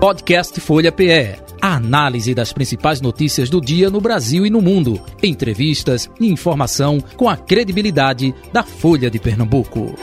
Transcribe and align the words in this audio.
Podcast 0.00 0.58
Folha 0.62 0.90
PE. 0.90 1.36
A 1.60 1.74
análise 1.76 2.34
das 2.34 2.54
principais 2.54 3.02
notícias 3.02 3.50
do 3.50 3.60
dia 3.60 3.90
no 3.90 4.00
Brasil 4.00 4.46
e 4.46 4.50
no 4.50 4.62
mundo. 4.62 4.98
Entrevistas 5.22 6.10
e 6.18 6.26
informação 6.26 7.02
com 7.18 7.28
a 7.28 7.36
credibilidade 7.36 8.34
da 8.50 8.62
Folha 8.62 9.10
de 9.10 9.18
Pernambuco. 9.18 9.94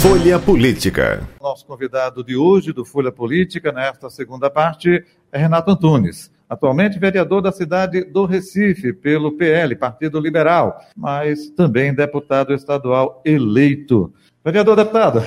Folha 0.00 0.40
Política. 0.40 1.28
Nosso 1.40 1.64
convidado 1.64 2.24
de 2.24 2.34
hoje 2.34 2.72
do 2.72 2.84
Folha 2.84 3.12
Política, 3.12 3.70
nesta 3.70 4.10
segunda 4.10 4.50
parte, 4.50 5.04
é 5.30 5.38
Renato 5.38 5.70
Antunes 5.70 6.33
atualmente 6.48 6.98
vereador 6.98 7.40
da 7.40 7.52
cidade 7.52 8.04
do 8.04 8.24
Recife 8.24 8.92
pelo 8.92 9.36
PL, 9.36 9.74
Partido 9.76 10.20
Liberal, 10.20 10.78
mas 10.96 11.50
também 11.50 11.94
deputado 11.94 12.52
estadual 12.52 13.22
eleito. 13.24 14.12
Vereador, 14.44 14.76
deputado? 14.76 15.22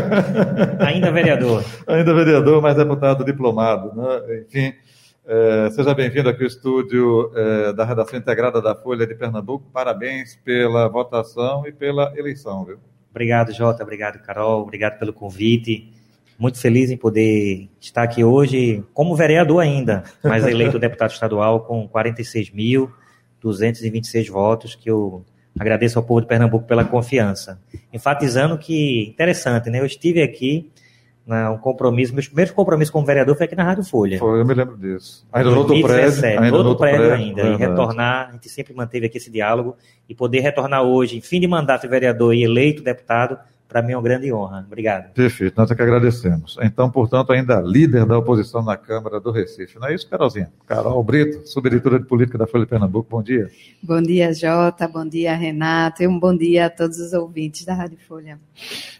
Ainda 0.80 1.10
vereador. 1.10 1.64
Ainda 1.86 2.14
vereador, 2.14 2.60
mas 2.60 2.76
deputado 2.76 3.24
diplomado. 3.24 3.94
Né? 3.94 4.42
Enfim, 4.46 4.74
é, 5.26 5.70
seja 5.70 5.94
bem-vindo 5.94 6.28
aqui 6.28 6.42
ao 6.42 6.48
estúdio 6.48 7.32
é, 7.34 7.72
da 7.72 7.86
redação 7.86 8.18
integrada 8.18 8.60
da 8.60 8.74
Folha 8.74 9.06
de 9.06 9.14
Pernambuco. 9.14 9.70
Parabéns 9.72 10.36
pela 10.44 10.86
votação 10.88 11.66
e 11.66 11.72
pela 11.72 12.12
eleição. 12.18 12.66
Viu? 12.66 12.78
Obrigado, 13.10 13.50
Jota. 13.52 13.82
Obrigado, 13.82 14.20
Carol. 14.22 14.60
Obrigado 14.60 14.98
pelo 14.98 15.14
convite 15.14 15.93
muito 16.38 16.58
feliz 16.58 16.90
em 16.90 16.96
poder 16.96 17.68
estar 17.80 18.02
aqui 18.02 18.24
hoje 18.24 18.82
como 18.92 19.16
vereador 19.16 19.62
ainda, 19.62 20.04
mas 20.22 20.44
eleito 20.46 20.78
deputado 20.78 21.10
estadual 21.10 21.60
com 21.60 21.88
46.226 21.88 24.30
votos, 24.30 24.74
que 24.74 24.90
eu 24.90 25.24
agradeço 25.58 25.98
ao 25.98 26.04
povo 26.04 26.20
de 26.20 26.26
Pernambuco 26.26 26.66
pela 26.66 26.84
confiança. 26.84 27.58
Enfatizando 27.92 28.58
que, 28.58 29.08
interessante, 29.08 29.70
né? 29.70 29.80
Eu 29.80 29.86
estive 29.86 30.22
aqui 30.22 30.70
na, 31.26 31.50
um 31.50 31.58
compromisso, 31.58 32.12
meus 32.12 32.26
primeiros 32.26 32.52
compromissos 32.52 32.92
como 32.92 33.06
vereador 33.06 33.36
foi 33.36 33.46
aqui 33.46 33.54
na 33.54 33.64
Rádio 33.64 33.84
Folha. 33.84 34.18
Foi, 34.18 34.40
eu 34.40 34.44
me 34.44 34.54
lembro 34.54 34.76
disso. 34.76 35.26
Ainda 35.32 35.50
no 35.50 35.58
outro 35.58 35.80
prédio. 35.80 36.24
Ainda 36.24 36.50
no 36.50 36.56
outro 36.56 36.76
prédio, 36.76 37.06
prédio 37.06 37.14
ainda. 37.14 37.42
Verdade. 37.42 37.62
E 37.62 37.66
retornar, 37.66 38.28
a 38.28 38.32
gente 38.32 38.48
sempre 38.48 38.74
manteve 38.74 39.06
aqui 39.06 39.16
esse 39.16 39.30
diálogo, 39.30 39.76
e 40.08 40.14
poder 40.14 40.40
retornar 40.40 40.82
hoje, 40.82 41.16
em 41.16 41.20
fim 41.20 41.40
de 41.40 41.46
mandato 41.46 41.82
de 41.82 41.88
vereador 41.88 42.34
e 42.34 42.42
eleito 42.42 42.82
deputado, 42.82 43.38
para 43.68 43.82
mim 43.82 43.92
é 43.92 43.96
uma 43.96 44.02
grande 44.02 44.32
honra. 44.32 44.64
Obrigado. 44.66 45.12
Perfeito, 45.12 45.54
nós 45.56 45.70
é 45.70 45.74
que 45.74 45.82
agradecemos. 45.82 46.56
Então, 46.62 46.90
portanto, 46.90 47.32
ainda 47.32 47.60
líder 47.60 48.06
da 48.06 48.18
oposição 48.18 48.62
na 48.62 48.76
Câmara 48.76 49.18
do 49.18 49.30
Recife. 49.30 49.78
Não 49.78 49.88
é 49.88 49.94
isso, 49.94 50.08
Carolzinha? 50.08 50.52
Carol 50.66 51.02
Brito, 51.02 51.46
subeditora 51.48 51.98
de 51.98 52.06
política 52.06 52.38
da 52.38 52.46
Folha 52.46 52.64
de 52.64 52.70
Pernambuco, 52.70 53.08
bom 53.10 53.22
dia. 53.22 53.50
Bom 53.82 54.00
dia, 54.00 54.32
Jota, 54.32 54.86
bom 54.86 55.06
dia, 55.06 55.34
Renato, 55.34 56.02
e 56.02 56.06
um 56.06 56.18
bom 56.18 56.36
dia 56.36 56.66
a 56.66 56.70
todos 56.70 56.98
os 56.98 57.12
ouvintes 57.12 57.64
da 57.64 57.74
Rádio 57.74 57.98
Folha. 58.06 58.38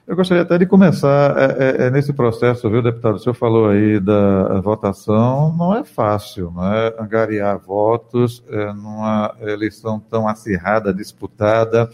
Eu 0.07 0.17
gostaria 0.17 0.43
até 0.43 0.59
de 0.59 0.67
começar 0.67 1.35
é, 1.39 1.85
é, 1.85 1.87
é 1.87 1.91
nesse 1.91 2.13
processo, 2.13 2.69
viu, 2.69 2.83
deputado? 2.83 3.15
O 3.15 3.19
senhor 3.19 3.35
falou 3.35 3.69
aí 3.69 4.01
da 4.01 4.61
votação, 4.61 5.55
não 5.57 5.75
é 5.75 5.85
fácil, 5.85 6.53
não 6.55 6.75
é? 6.75 6.95
Angariar 6.99 7.59
votos 7.59 8.43
é, 8.49 8.73
numa 8.73 9.35
eleição 9.41 10.01
tão 10.01 10.27
acirrada, 10.27 10.93
disputada 10.93 11.89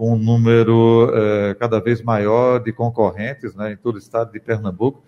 com 0.00 0.14
um 0.14 0.16
número 0.18 1.12
é, 1.14 1.54
cada 1.56 1.78
vez 1.78 2.00
maior 2.00 2.58
de 2.58 2.72
concorrentes 2.72 3.54
né, 3.54 3.72
em 3.72 3.76
todo 3.76 3.96
o 3.96 3.98
estado 3.98 4.32
de 4.32 4.40
Pernambuco, 4.40 5.04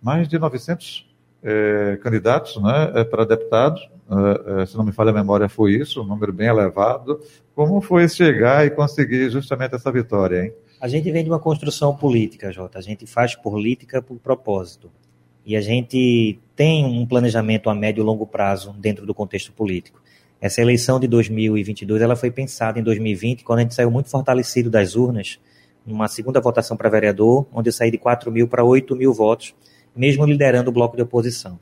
mais 0.00 0.26
de 0.26 0.38
900 0.38 1.06
é, 1.42 1.98
candidatos 2.02 2.56
né, 2.56 2.90
é, 2.94 3.04
para 3.04 3.26
deputados, 3.26 3.86
se 4.66 4.76
não 4.78 4.84
me 4.84 4.92
falha 4.92 5.10
a 5.10 5.12
memória, 5.12 5.46
foi 5.46 5.74
isso, 5.74 6.00
um 6.00 6.06
número 6.06 6.32
bem 6.32 6.48
elevado. 6.48 7.20
Como 7.54 7.82
foi 7.82 8.08
chegar 8.08 8.66
e 8.66 8.70
conseguir 8.70 9.28
justamente 9.28 9.74
essa 9.74 9.92
vitória, 9.92 10.46
hein? 10.46 10.54
A 10.80 10.88
gente 10.88 11.12
vem 11.12 11.22
de 11.22 11.30
uma 11.30 11.38
construção 11.38 11.94
política, 11.94 12.50
Jota. 12.50 12.78
A 12.78 12.82
gente 12.82 13.06
faz 13.06 13.36
política 13.36 14.00
por 14.00 14.18
propósito. 14.18 14.90
E 15.44 15.54
a 15.54 15.60
gente 15.60 16.40
tem 16.56 16.84
um 16.84 17.06
planejamento 17.06 17.70
a 17.70 17.74
médio 17.74 18.02
e 18.02 18.04
longo 18.04 18.26
prazo 18.26 18.72
dentro 18.72 19.06
do 19.06 19.14
contexto 19.14 19.52
político. 19.52 20.00
Essa 20.40 20.60
eleição 20.60 20.98
de 20.98 21.06
2022 21.06 22.00
ela 22.00 22.16
foi 22.16 22.30
pensada 22.30 22.78
em 22.78 22.82
2020, 22.82 23.44
quando 23.44 23.58
a 23.58 23.62
gente 23.62 23.74
saiu 23.74 23.90
muito 23.90 24.08
fortalecido 24.08 24.70
das 24.70 24.96
urnas, 24.96 25.38
numa 25.84 26.08
segunda 26.08 26.40
votação 26.40 26.76
para 26.76 26.88
vereador, 26.88 27.46
onde 27.52 27.68
eu 27.68 27.72
saí 27.72 27.90
de 27.90 27.98
4 27.98 28.30
mil 28.32 28.48
para 28.48 28.64
8 28.64 28.96
mil 28.96 29.12
votos, 29.12 29.54
mesmo 29.94 30.24
liderando 30.24 30.70
o 30.70 30.72
bloco 30.72 30.96
de 30.96 31.02
oposição. 31.02 31.58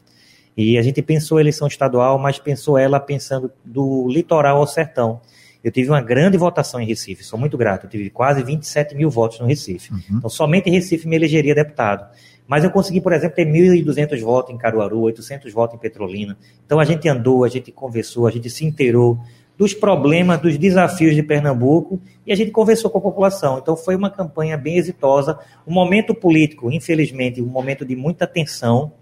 E 0.57 0.77
a 0.77 0.83
gente 0.83 1.01
pensou 1.03 1.39
a 1.39 1.41
eleição 1.41 1.69
estadual, 1.69 2.19
mas 2.19 2.39
pensou 2.39 2.77
ela 2.77 2.99
pensando 2.99 3.51
do 3.65 4.09
litoral 4.09 4.59
ao 4.59 4.67
sertão. 4.67 5.21
Eu 5.63 5.73
tive 5.73 5.89
uma 5.91 6.01
grande 6.01 6.37
votação 6.37 6.81
em 6.81 6.87
Recife, 6.87 7.25
sou 7.25 7.39
muito 7.39 7.57
grato. 7.57 7.87
Eu 7.87 7.91
tive 7.91 8.11
quase 8.11 8.43
27 8.43 8.95
mil 8.95 9.11
votos 9.11 9.41
no 9.41 9.47
Recife. 9.47 9.93
Uhum. 9.93 10.19
Então, 10.19 10.31
somente 10.31 10.69
em 10.69 10.73
Recife 10.73 11.07
me 11.07 11.17
elegeria 11.17 11.55
deputado. 11.55 12.09
Mas 12.49 12.65
eu 12.65 12.71
consegui, 12.71 12.99
por 12.99 13.13
exemplo, 13.13 13.37
ter 13.37 13.47
1.200 13.47 14.19
votos 14.23 14.55
em 14.55 14.57
Caruaru, 14.57 15.01
800 15.01 15.53
votos 15.53 15.77
em 15.77 15.79
Petrolina. 15.79 16.37
Então 16.65 16.81
a 16.81 16.85
gente 16.85 17.07
andou, 17.07 17.45
a 17.45 17.49
gente 17.49 17.71
conversou, 17.71 18.27
a 18.27 18.31
gente 18.31 18.49
se 18.49 18.65
inteirou 18.65 19.21
dos 19.59 19.75
problemas, 19.75 20.41
dos 20.41 20.57
desafios 20.57 21.15
de 21.15 21.23
Pernambuco 21.23 22.01
e 22.27 22.33
a 22.33 22.37
gente 22.37 22.51
conversou 22.51 22.91
com 22.91 22.97
a 22.99 23.03
população. 23.03 23.59
Então 23.59 23.77
foi 23.77 23.95
uma 23.95 24.09
campanha 24.09 24.57
bem 24.57 24.79
exitosa. 24.79 25.39
Um 25.67 25.75
momento 25.75 26.15
político, 26.15 26.73
infelizmente, 26.73 27.43
um 27.43 27.47
momento 27.47 27.85
de 27.85 27.95
muita 27.95 28.27
tensão. 28.27 28.93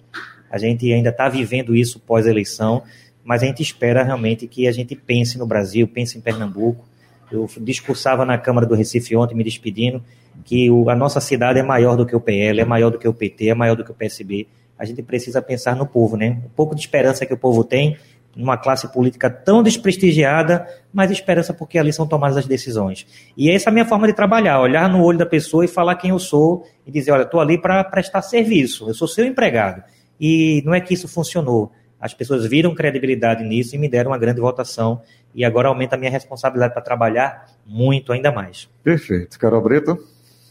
A 0.50 0.58
gente 0.58 0.92
ainda 0.92 1.10
está 1.10 1.28
vivendo 1.28 1.76
isso 1.76 2.00
pós-eleição, 2.00 2.82
mas 3.22 3.44
a 3.44 3.46
gente 3.46 3.62
espera 3.62 4.02
realmente 4.02 4.48
que 4.48 4.66
a 4.66 4.72
gente 4.72 4.96
pense 4.96 5.38
no 5.38 5.46
Brasil, 5.46 5.86
pense 5.86 6.18
em 6.18 6.20
Pernambuco. 6.20 6.84
Eu 7.30 7.48
discursava 7.58 8.24
na 8.24 8.38
Câmara 8.38 8.66
do 8.66 8.74
Recife 8.74 9.16
ontem, 9.16 9.34
me 9.34 9.44
despedindo, 9.44 10.02
que 10.44 10.70
o, 10.70 10.88
a 10.88 10.94
nossa 10.94 11.20
cidade 11.20 11.58
é 11.58 11.62
maior 11.62 11.96
do 11.96 12.06
que 12.06 12.14
o 12.14 12.20
PL, 12.20 12.60
é 12.60 12.64
maior 12.64 12.90
do 12.90 12.98
que 12.98 13.08
o 13.08 13.12
PT, 13.12 13.48
é 13.48 13.54
maior 13.54 13.74
do 13.74 13.84
que 13.84 13.90
o 13.90 13.94
PSB. 13.94 14.46
A 14.78 14.84
gente 14.84 15.02
precisa 15.02 15.40
pensar 15.40 15.74
no 15.74 15.86
povo, 15.86 16.16
né? 16.16 16.38
Um 16.44 16.50
pouco 16.54 16.74
de 16.74 16.80
esperança 16.82 17.24
que 17.24 17.32
o 17.32 17.38
povo 17.38 17.64
tem 17.64 17.96
numa 18.36 18.58
classe 18.58 18.86
política 18.92 19.30
tão 19.30 19.62
desprestigiada, 19.62 20.66
mas 20.92 21.10
esperança 21.10 21.54
porque 21.54 21.78
ali 21.78 21.90
são 21.90 22.06
tomadas 22.06 22.36
as 22.36 22.46
decisões. 22.46 23.06
E 23.34 23.50
essa 23.50 23.68
é 23.68 23.70
a 23.70 23.72
minha 23.72 23.86
forma 23.86 24.06
de 24.06 24.12
trabalhar, 24.12 24.60
olhar 24.60 24.88
no 24.90 25.02
olho 25.02 25.16
da 25.16 25.24
pessoa 25.24 25.64
e 25.64 25.68
falar 25.68 25.94
quem 25.94 26.10
eu 26.10 26.18
sou 26.18 26.66
e 26.86 26.90
dizer, 26.90 27.12
olha, 27.12 27.22
estou 27.22 27.40
ali 27.40 27.56
para 27.56 27.82
prestar 27.82 28.20
serviço, 28.20 28.88
eu 28.88 28.94
sou 28.94 29.08
seu 29.08 29.24
empregado. 29.24 29.82
E 30.20 30.62
não 30.66 30.74
é 30.74 30.80
que 30.80 30.92
isso 30.92 31.08
funcionou. 31.08 31.72
As 32.00 32.14
pessoas 32.14 32.46
viram 32.46 32.74
credibilidade 32.74 33.42
nisso 33.42 33.74
e 33.74 33.78
me 33.78 33.88
deram 33.88 34.10
uma 34.10 34.18
grande 34.18 34.40
votação. 34.40 35.00
E 35.34 35.44
agora 35.44 35.68
aumenta 35.68 35.96
a 35.96 35.98
minha 35.98 36.10
responsabilidade 36.10 36.72
para 36.72 36.82
trabalhar 36.82 37.46
muito 37.66 38.12
ainda 38.12 38.30
mais. 38.30 38.68
Perfeito. 38.82 39.38
Carol 39.38 39.62
Brito? 39.62 39.98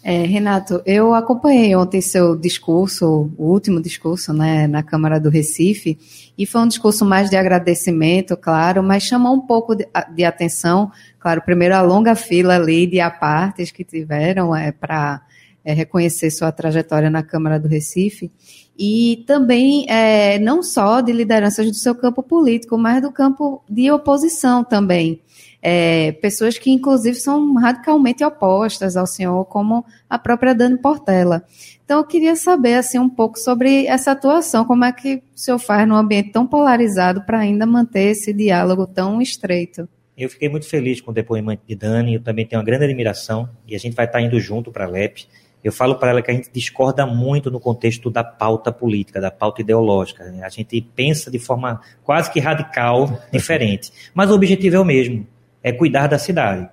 É, 0.08 0.22
Renato, 0.22 0.84
eu 0.86 1.16
acompanhei 1.16 1.76
ontem 1.76 2.00
seu 2.00 2.36
discurso, 2.36 3.32
o 3.36 3.46
último 3.52 3.82
discurso, 3.82 4.32
né, 4.32 4.68
na 4.68 4.84
Câmara 4.84 5.20
do 5.20 5.32
Recife, 5.32 5.98
e 6.38 6.46
foi 6.46 6.62
um 6.62 6.68
discurso 6.68 7.04
mais 7.04 7.28
de 7.28 7.36
agradecimento, 7.36 8.38
claro, 8.38 8.84
mas 8.84 9.02
chamou 9.02 9.34
um 9.34 9.42
pouco 9.42 9.74
de, 9.74 9.88
de 10.14 10.24
atenção, 10.24 10.92
claro, 11.20 11.42
primeiro 11.42 11.74
a 11.74 11.82
longa 11.82 12.14
fila 12.14 12.54
ali 12.54 12.86
de 12.86 13.00
apartes 13.00 13.72
que 13.72 13.84
tiveram 13.84 14.56
é, 14.56 14.72
para 14.72 15.24
é, 15.66 15.74
reconhecer 15.74 16.30
sua 16.30 16.52
trajetória 16.52 17.10
na 17.10 17.24
Câmara 17.24 17.60
do 17.60 17.68
Recife, 17.68 18.32
e 18.78 19.24
também 19.26 19.86
é, 19.90 20.38
não 20.40 20.62
só 20.62 21.02
de 21.02 21.12
lideranças 21.12 21.66
do 21.66 21.76
seu 21.76 21.96
campo 21.96 22.22
político, 22.22 22.78
mas 22.78 23.02
do 23.02 23.12
campo 23.12 23.64
de 23.68 23.90
oposição 23.92 24.64
também 24.64 25.22
é, 25.68 26.12
pessoas 26.12 26.60
que 26.60 26.70
inclusive 26.70 27.16
são 27.16 27.56
radicalmente 27.56 28.24
opostas 28.24 28.96
ao 28.96 29.08
senhor, 29.08 29.44
como 29.46 29.84
a 30.08 30.20
própria 30.20 30.54
Dani 30.54 30.78
Portela. 30.78 31.44
Então 31.84 31.98
eu 31.98 32.06
queria 32.06 32.36
saber 32.36 32.76
assim 32.76 33.00
um 33.00 33.10
pouco 33.10 33.40
sobre 33.40 33.88
essa 33.88 34.12
atuação, 34.12 34.64
como 34.64 34.86
é 34.86 34.92
que 34.92 35.16
o 35.16 35.22
senhor 35.34 35.58
faz 35.58 35.88
num 35.88 35.96
ambiente 35.96 36.32
tão 36.32 36.46
polarizado 36.46 37.24
para 37.26 37.40
ainda 37.40 37.66
manter 37.66 38.12
esse 38.12 38.32
diálogo 38.32 38.86
tão 38.86 39.20
estreito. 39.20 39.90
Eu 40.16 40.30
fiquei 40.30 40.48
muito 40.48 40.70
feliz 40.70 41.02
com 41.02 41.10
o 41.10 41.14
depoimento 41.14 41.64
de 41.68 41.76
Dani, 41.76 42.14
eu 42.14 42.22
também 42.22 42.46
tenho 42.46 42.60
uma 42.60 42.66
grande 42.66 42.84
admiração 42.86 43.50
e 43.68 43.76
a 43.76 43.80
gente 43.80 43.96
vai 43.96 44.06
estar 44.06 44.22
indo 44.22 44.40
junto 44.40 44.72
para 44.72 44.86
a 44.86 44.88
LEP. 44.88 45.28
Eu 45.66 45.72
falo 45.72 45.96
para 45.96 46.12
ela 46.12 46.22
que 46.22 46.30
a 46.30 46.34
gente 46.36 46.52
discorda 46.54 47.08
muito 47.08 47.50
no 47.50 47.60
contexto 47.60 48.12
da 48.12 48.24
pauta 48.24 48.72
política, 48.72 49.20
da 49.20 49.32
pauta 49.32 49.62
ideológica. 49.62 50.24
A 50.44 50.50
gente 50.50 50.80
pensa 50.96 51.32
de 51.32 51.40
forma 51.40 51.82
quase 52.04 52.32
que 52.32 52.40
radical, 52.40 53.20
diferente. 53.34 53.92
Mas 54.14 54.30
o 54.30 54.36
objetivo 54.36 54.76
é 54.76 54.80
o 54.80 54.86
mesmo 54.86 55.26
é 55.64 55.72
cuidar 55.72 56.06
da 56.06 56.20
cidade, 56.20 56.70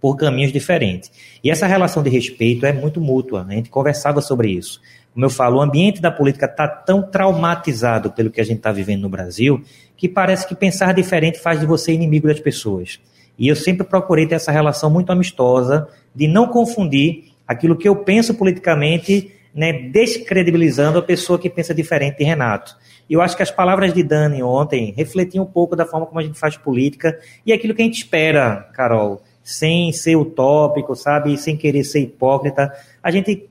por 0.00 0.16
caminhos 0.16 0.52
diferentes. 0.52 1.12
E 1.44 1.48
essa 1.48 1.64
relação 1.64 2.02
de 2.02 2.10
respeito 2.10 2.66
é 2.66 2.72
muito 2.72 3.00
mútua, 3.00 3.44
né? 3.44 3.54
a 3.54 3.56
gente 3.58 3.70
conversava 3.70 4.20
sobre 4.20 4.50
isso. 4.50 4.80
Como 5.14 5.24
eu 5.24 5.30
falo, 5.30 5.58
o 5.58 5.60
ambiente 5.60 6.02
da 6.02 6.10
política 6.10 6.46
está 6.46 6.66
tão 6.66 7.02
traumatizado 7.02 8.10
pelo 8.10 8.28
que 8.28 8.40
a 8.40 8.44
gente 8.44 8.56
está 8.56 8.72
vivendo 8.72 9.02
no 9.02 9.08
Brasil, 9.08 9.62
que 9.96 10.08
parece 10.08 10.48
que 10.48 10.56
pensar 10.56 10.92
diferente 10.92 11.38
faz 11.38 11.60
de 11.60 11.66
você 11.66 11.92
inimigo 11.92 12.26
das 12.26 12.40
pessoas. 12.40 12.98
E 13.38 13.46
eu 13.46 13.54
sempre 13.54 13.86
procurei 13.86 14.26
ter 14.26 14.34
essa 14.34 14.50
relação 14.50 14.90
muito 14.90 15.12
amistosa, 15.12 15.86
de 16.12 16.26
não 16.26 16.48
confundir 16.48 17.31
aquilo 17.46 17.76
que 17.76 17.88
eu 17.88 17.96
penso 17.96 18.34
politicamente, 18.34 19.32
né, 19.54 19.72
descredibilizando 19.72 20.98
a 20.98 21.02
pessoa 21.02 21.38
que 21.38 21.50
pensa 21.50 21.74
diferente 21.74 22.18
de 22.18 22.24
Renato. 22.24 22.76
Eu 23.08 23.20
acho 23.20 23.36
que 23.36 23.42
as 23.42 23.50
palavras 23.50 23.92
de 23.92 24.02
Dani 24.02 24.42
ontem 24.42 24.94
refletiam 24.96 25.44
um 25.44 25.46
pouco 25.46 25.76
da 25.76 25.84
forma 25.84 26.06
como 26.06 26.18
a 26.18 26.22
gente 26.22 26.38
faz 26.38 26.56
política 26.56 27.18
e 27.44 27.52
aquilo 27.52 27.74
que 27.74 27.82
a 27.82 27.84
gente 27.84 27.98
espera, 27.98 28.68
Carol, 28.72 29.22
sem 29.42 29.92
ser 29.92 30.16
utópico, 30.16 30.94
sabe? 30.94 31.36
Sem 31.36 31.56
querer 31.56 31.84
ser 31.84 32.00
hipócrita. 32.00 32.72
A 33.02 33.10
gente 33.10 33.48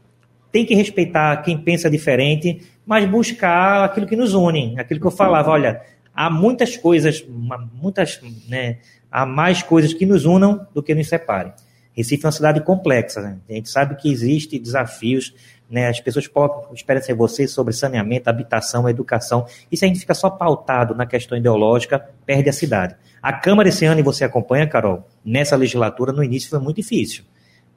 tem 0.51 0.65
que 0.65 0.73
respeitar 0.73 1.37
quem 1.43 1.57
pensa 1.57 1.89
diferente, 1.89 2.61
mas 2.85 3.07
buscar 3.07 3.85
aquilo 3.85 4.07
que 4.07 4.15
nos 4.15 4.33
une. 4.33 4.79
Aquilo 4.79 4.99
que 4.99 5.07
eu 5.07 5.11
falava, 5.11 5.51
olha, 5.51 5.81
há 6.13 6.29
muitas 6.29 6.75
coisas, 6.75 7.25
muitas, 7.73 8.19
né, 8.47 8.77
há 9.11 9.25
mais 9.25 9.61
coisas 9.63 9.93
que 9.93 10.05
nos 10.05 10.25
unam 10.25 10.67
do 10.73 10.81
que 10.81 10.95
nos 10.95 11.07
separem. 11.07 11.53
Recife 11.93 12.25
é 12.25 12.27
uma 12.27 12.31
cidade 12.31 12.61
complexa, 12.61 13.21
né? 13.21 13.37
a 13.49 13.53
gente 13.53 13.69
sabe 13.69 13.95
que 13.95 14.11
existem 14.11 14.61
desafios, 14.61 15.33
né? 15.69 15.87
as 15.87 15.99
pessoas 15.99 16.27
colocam 16.27 16.73
esperança 16.73 17.11
em 17.11 17.15
você 17.15 17.47
sobre 17.47 17.73
saneamento, 17.73 18.29
habitação, 18.29 18.87
educação, 18.87 19.45
e 19.71 19.75
se 19.75 19.83
a 19.83 19.87
gente 19.87 19.99
fica 19.99 20.13
só 20.13 20.29
pautado 20.29 20.95
na 20.95 21.05
questão 21.05 21.37
ideológica, 21.37 21.99
perde 22.25 22.49
a 22.49 22.53
cidade. 22.53 22.95
A 23.21 23.33
Câmara 23.33 23.69
esse 23.69 23.85
ano, 23.85 23.99
e 23.99 24.03
você 24.03 24.23
acompanha, 24.23 24.67
Carol, 24.67 25.07
nessa 25.23 25.55
legislatura, 25.55 26.13
no 26.13 26.23
início 26.23 26.49
foi 26.49 26.59
muito 26.59 26.77
difícil. 26.77 27.23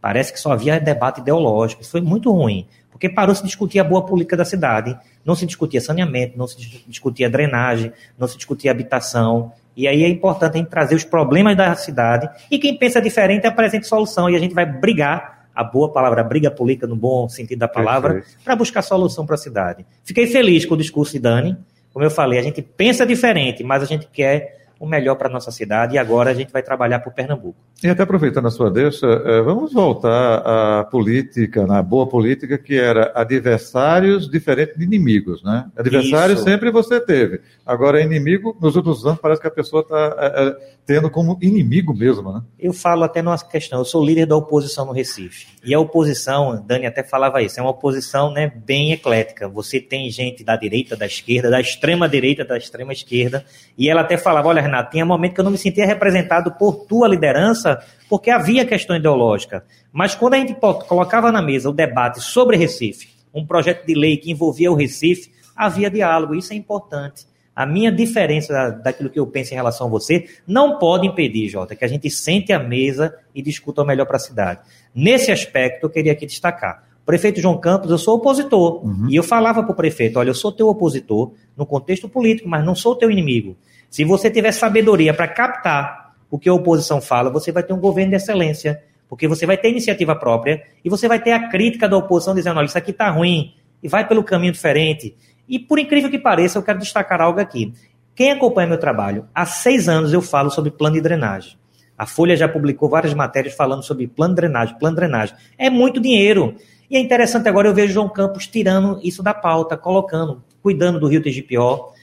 Parece 0.00 0.32
que 0.32 0.38
só 0.38 0.52
havia 0.52 0.78
debate 0.78 1.20
ideológico, 1.20 1.82
isso 1.82 1.90
foi 1.90 2.00
muito 2.00 2.30
ruim, 2.30 2.68
porque 2.90 3.08
parou 3.08 3.34
se 3.34 3.42
discutir 3.42 3.80
a 3.80 3.84
boa 3.84 4.04
política 4.04 4.36
da 4.36 4.44
cidade, 4.44 4.96
não 5.24 5.34
se 5.34 5.44
discutia 5.46 5.80
saneamento, 5.80 6.38
não 6.38 6.46
se 6.46 6.56
discutia 6.86 7.28
drenagem, 7.28 7.92
não 8.16 8.28
se 8.28 8.36
discutia 8.36 8.70
habitação, 8.70 9.52
e 9.76 9.88
aí 9.88 10.04
é 10.04 10.08
importante 10.08 10.54
a 10.54 10.58
gente 10.58 10.68
trazer 10.68 10.94
os 10.94 11.04
problemas 11.04 11.56
da 11.56 11.74
cidade 11.74 12.28
e 12.50 12.58
quem 12.58 12.76
pensa 12.76 13.00
diferente 13.00 13.46
apresente 13.46 13.86
solução 13.86 14.30
e 14.30 14.36
a 14.36 14.38
gente 14.38 14.54
vai 14.54 14.66
brigar, 14.66 15.34
a 15.54 15.62
boa 15.62 15.92
palavra, 15.92 16.24
briga 16.24 16.50
política 16.50 16.86
no 16.86 16.96
bom 16.96 17.28
sentido 17.28 17.60
da 17.60 17.68
palavra, 17.68 18.24
para 18.44 18.56
buscar 18.56 18.82
solução 18.82 19.24
para 19.24 19.36
a 19.36 19.38
cidade. 19.38 19.86
Fiquei 20.02 20.26
feliz 20.26 20.66
com 20.66 20.74
o 20.74 20.76
discurso 20.76 21.12
de 21.12 21.20
Dani. 21.20 21.56
Como 21.92 22.04
eu 22.04 22.10
falei, 22.10 22.40
a 22.40 22.42
gente 22.42 22.60
pensa 22.60 23.06
diferente, 23.06 23.62
mas 23.62 23.80
a 23.80 23.86
gente 23.86 24.08
quer 24.12 24.63
o 24.78 24.86
melhor 24.86 25.14
para 25.16 25.28
a 25.28 25.30
nossa 25.30 25.50
cidade 25.50 25.94
e 25.94 25.98
agora 25.98 26.30
a 26.30 26.34
gente 26.34 26.52
vai 26.52 26.62
trabalhar 26.62 27.00
por 27.00 27.12
Pernambuco. 27.12 27.56
E 27.82 27.88
até 27.88 28.02
aproveitando 28.02 28.46
a 28.46 28.50
sua 28.50 28.70
deixa, 28.70 29.06
eh, 29.06 29.42
vamos 29.42 29.72
voltar 29.72 30.38
à 30.38 30.84
política, 30.84 31.66
na 31.66 31.82
boa 31.82 32.06
política, 32.06 32.56
que 32.56 32.78
era 32.78 33.12
adversários 33.14 34.30
diferentes 34.30 34.76
de 34.76 34.84
inimigos, 34.84 35.42
né? 35.42 35.66
Adversário 35.76 36.34
Isso. 36.34 36.44
sempre 36.44 36.70
você 36.70 37.00
teve. 37.00 37.40
Agora, 37.66 38.00
inimigo, 38.00 38.56
nos 38.60 38.76
últimos 38.76 39.04
anos, 39.04 39.20
parece 39.20 39.40
que 39.40 39.48
a 39.48 39.50
pessoa 39.50 39.82
está 39.82 40.16
é, 40.18 40.26
eh, 40.26 40.48
eh, 40.48 40.74
tendo 40.86 41.10
como 41.10 41.38
inimigo 41.40 41.94
mesmo, 41.94 42.32
né? 42.32 42.42
Eu 42.58 42.72
falo 42.72 43.04
até 43.04 43.22
numa 43.22 43.38
questão, 43.38 43.78
eu 43.78 43.84
sou 43.84 44.04
líder 44.04 44.26
da 44.26 44.36
oposição 44.36 44.84
no 44.84 44.92
Recife. 44.92 45.46
E 45.64 45.74
a 45.74 45.80
oposição, 45.80 46.62
Dani 46.66 46.86
até 46.86 47.02
falava 47.02 47.42
isso, 47.42 47.58
é 47.58 47.62
uma 47.62 47.70
oposição 47.70 48.30
né, 48.30 48.52
bem 48.64 48.92
eclética. 48.92 49.48
Você 49.48 49.80
tem 49.80 50.10
gente 50.10 50.44
da 50.44 50.56
direita, 50.56 50.96
da 50.96 51.06
esquerda, 51.06 51.50
da 51.50 51.60
extrema 51.60 52.08
direita, 52.08 52.44
da 52.44 52.56
extrema 52.56 52.92
esquerda. 52.92 53.44
E 53.76 53.88
ela 53.88 54.02
até 54.02 54.16
falava, 54.16 54.48
olha, 54.48 54.60
Renato, 54.74 54.90
tinha 54.90 55.04
momento 55.04 55.34
que 55.34 55.40
eu 55.40 55.44
não 55.44 55.52
me 55.52 55.58
sentia 55.58 55.86
representado 55.86 56.52
por 56.52 56.86
tua 56.86 57.06
liderança, 57.06 57.78
porque 58.08 58.30
havia 58.30 58.64
questão 58.64 58.96
ideológica. 58.96 59.64
Mas 59.92 60.14
quando 60.14 60.34
a 60.34 60.38
gente 60.38 60.54
colocava 60.54 61.30
na 61.30 61.40
mesa 61.40 61.70
o 61.70 61.72
debate 61.72 62.20
sobre 62.20 62.56
Recife, 62.56 63.08
um 63.32 63.46
projeto 63.46 63.86
de 63.86 63.94
lei 63.94 64.16
que 64.16 64.30
envolvia 64.30 64.70
o 64.70 64.74
Recife, 64.74 65.32
havia 65.54 65.90
diálogo, 65.90 66.34
isso 66.34 66.52
é 66.52 66.56
importante. 66.56 67.26
A 67.54 67.64
minha 67.64 67.92
diferença 67.92 68.70
daquilo 68.82 69.08
que 69.08 69.18
eu 69.18 69.26
penso 69.28 69.52
em 69.52 69.56
relação 69.56 69.86
a 69.86 69.90
você 69.90 70.24
não 70.44 70.76
pode 70.78 71.06
impedir, 71.06 71.48
Jota, 71.48 71.76
que 71.76 71.84
a 71.84 71.88
gente 71.88 72.10
sente 72.10 72.52
à 72.52 72.58
mesa 72.58 73.14
e 73.32 73.40
discuta 73.40 73.82
o 73.82 73.86
melhor 73.86 74.06
para 74.06 74.16
a 74.16 74.20
cidade. 74.20 74.60
Nesse 74.92 75.30
aspecto, 75.30 75.84
eu 75.84 75.90
queria 75.90 76.12
aqui 76.12 76.26
destacar. 76.26 76.82
Prefeito 77.06 77.40
João 77.40 77.58
Campos, 77.58 77.90
eu 77.90 77.98
sou 77.98 78.16
opositor. 78.16 78.84
Uhum. 78.84 79.08
E 79.08 79.14
eu 79.14 79.22
falava 79.22 79.62
para 79.62 79.72
o 79.72 79.74
prefeito: 79.74 80.18
olha, 80.18 80.30
eu 80.30 80.34
sou 80.34 80.50
teu 80.50 80.68
opositor 80.68 81.32
no 81.56 81.66
contexto 81.66 82.08
político, 82.08 82.48
mas 82.48 82.64
não 82.64 82.74
sou 82.74 82.96
teu 82.96 83.10
inimigo. 83.10 83.56
Se 83.94 84.02
você 84.02 84.28
tiver 84.28 84.50
sabedoria 84.50 85.14
para 85.14 85.28
captar 85.28 86.16
o 86.28 86.36
que 86.36 86.48
a 86.48 86.52
oposição 86.52 87.00
fala, 87.00 87.30
você 87.30 87.52
vai 87.52 87.62
ter 87.62 87.72
um 87.72 87.78
governo 87.78 88.10
de 88.10 88.16
excelência. 88.16 88.82
Porque 89.08 89.28
você 89.28 89.46
vai 89.46 89.56
ter 89.56 89.70
iniciativa 89.70 90.16
própria 90.16 90.64
e 90.84 90.90
você 90.90 91.06
vai 91.06 91.22
ter 91.22 91.30
a 91.30 91.48
crítica 91.48 91.88
da 91.88 91.96
oposição 91.96 92.34
dizendo: 92.34 92.58
olha, 92.58 92.66
isso 92.66 92.76
aqui 92.76 92.90
está 92.90 93.08
ruim 93.08 93.54
e 93.80 93.86
vai 93.86 94.04
pelo 94.04 94.24
caminho 94.24 94.52
diferente. 94.52 95.16
E 95.48 95.60
por 95.60 95.78
incrível 95.78 96.10
que 96.10 96.18
pareça, 96.18 96.58
eu 96.58 96.62
quero 96.64 96.80
destacar 96.80 97.20
algo 97.20 97.38
aqui. 97.38 97.72
Quem 98.16 98.32
acompanha 98.32 98.66
meu 98.66 98.78
trabalho, 98.78 99.28
há 99.32 99.46
seis 99.46 99.88
anos 99.88 100.12
eu 100.12 100.20
falo 100.20 100.50
sobre 100.50 100.72
plano 100.72 100.96
de 100.96 101.00
drenagem. 101.00 101.56
A 101.96 102.04
Folha 102.04 102.36
já 102.36 102.48
publicou 102.48 102.88
várias 102.88 103.14
matérias 103.14 103.54
falando 103.54 103.84
sobre 103.84 104.08
plano 104.08 104.34
de 104.34 104.40
drenagem, 104.40 104.76
plano 104.76 104.96
de 104.96 105.02
drenagem. 105.02 105.36
É 105.56 105.70
muito 105.70 106.00
dinheiro. 106.00 106.56
E 106.90 106.96
é 106.96 107.00
interessante 107.00 107.48
agora 107.48 107.68
eu 107.68 107.74
vejo 107.74 107.92
João 107.92 108.08
Campos 108.08 108.48
tirando 108.48 108.98
isso 109.04 109.22
da 109.22 109.32
pauta, 109.32 109.76
colocando, 109.76 110.42
cuidando 110.60 110.98
do 110.98 111.06
Rio 111.06 111.22
TGPO, 111.22 111.93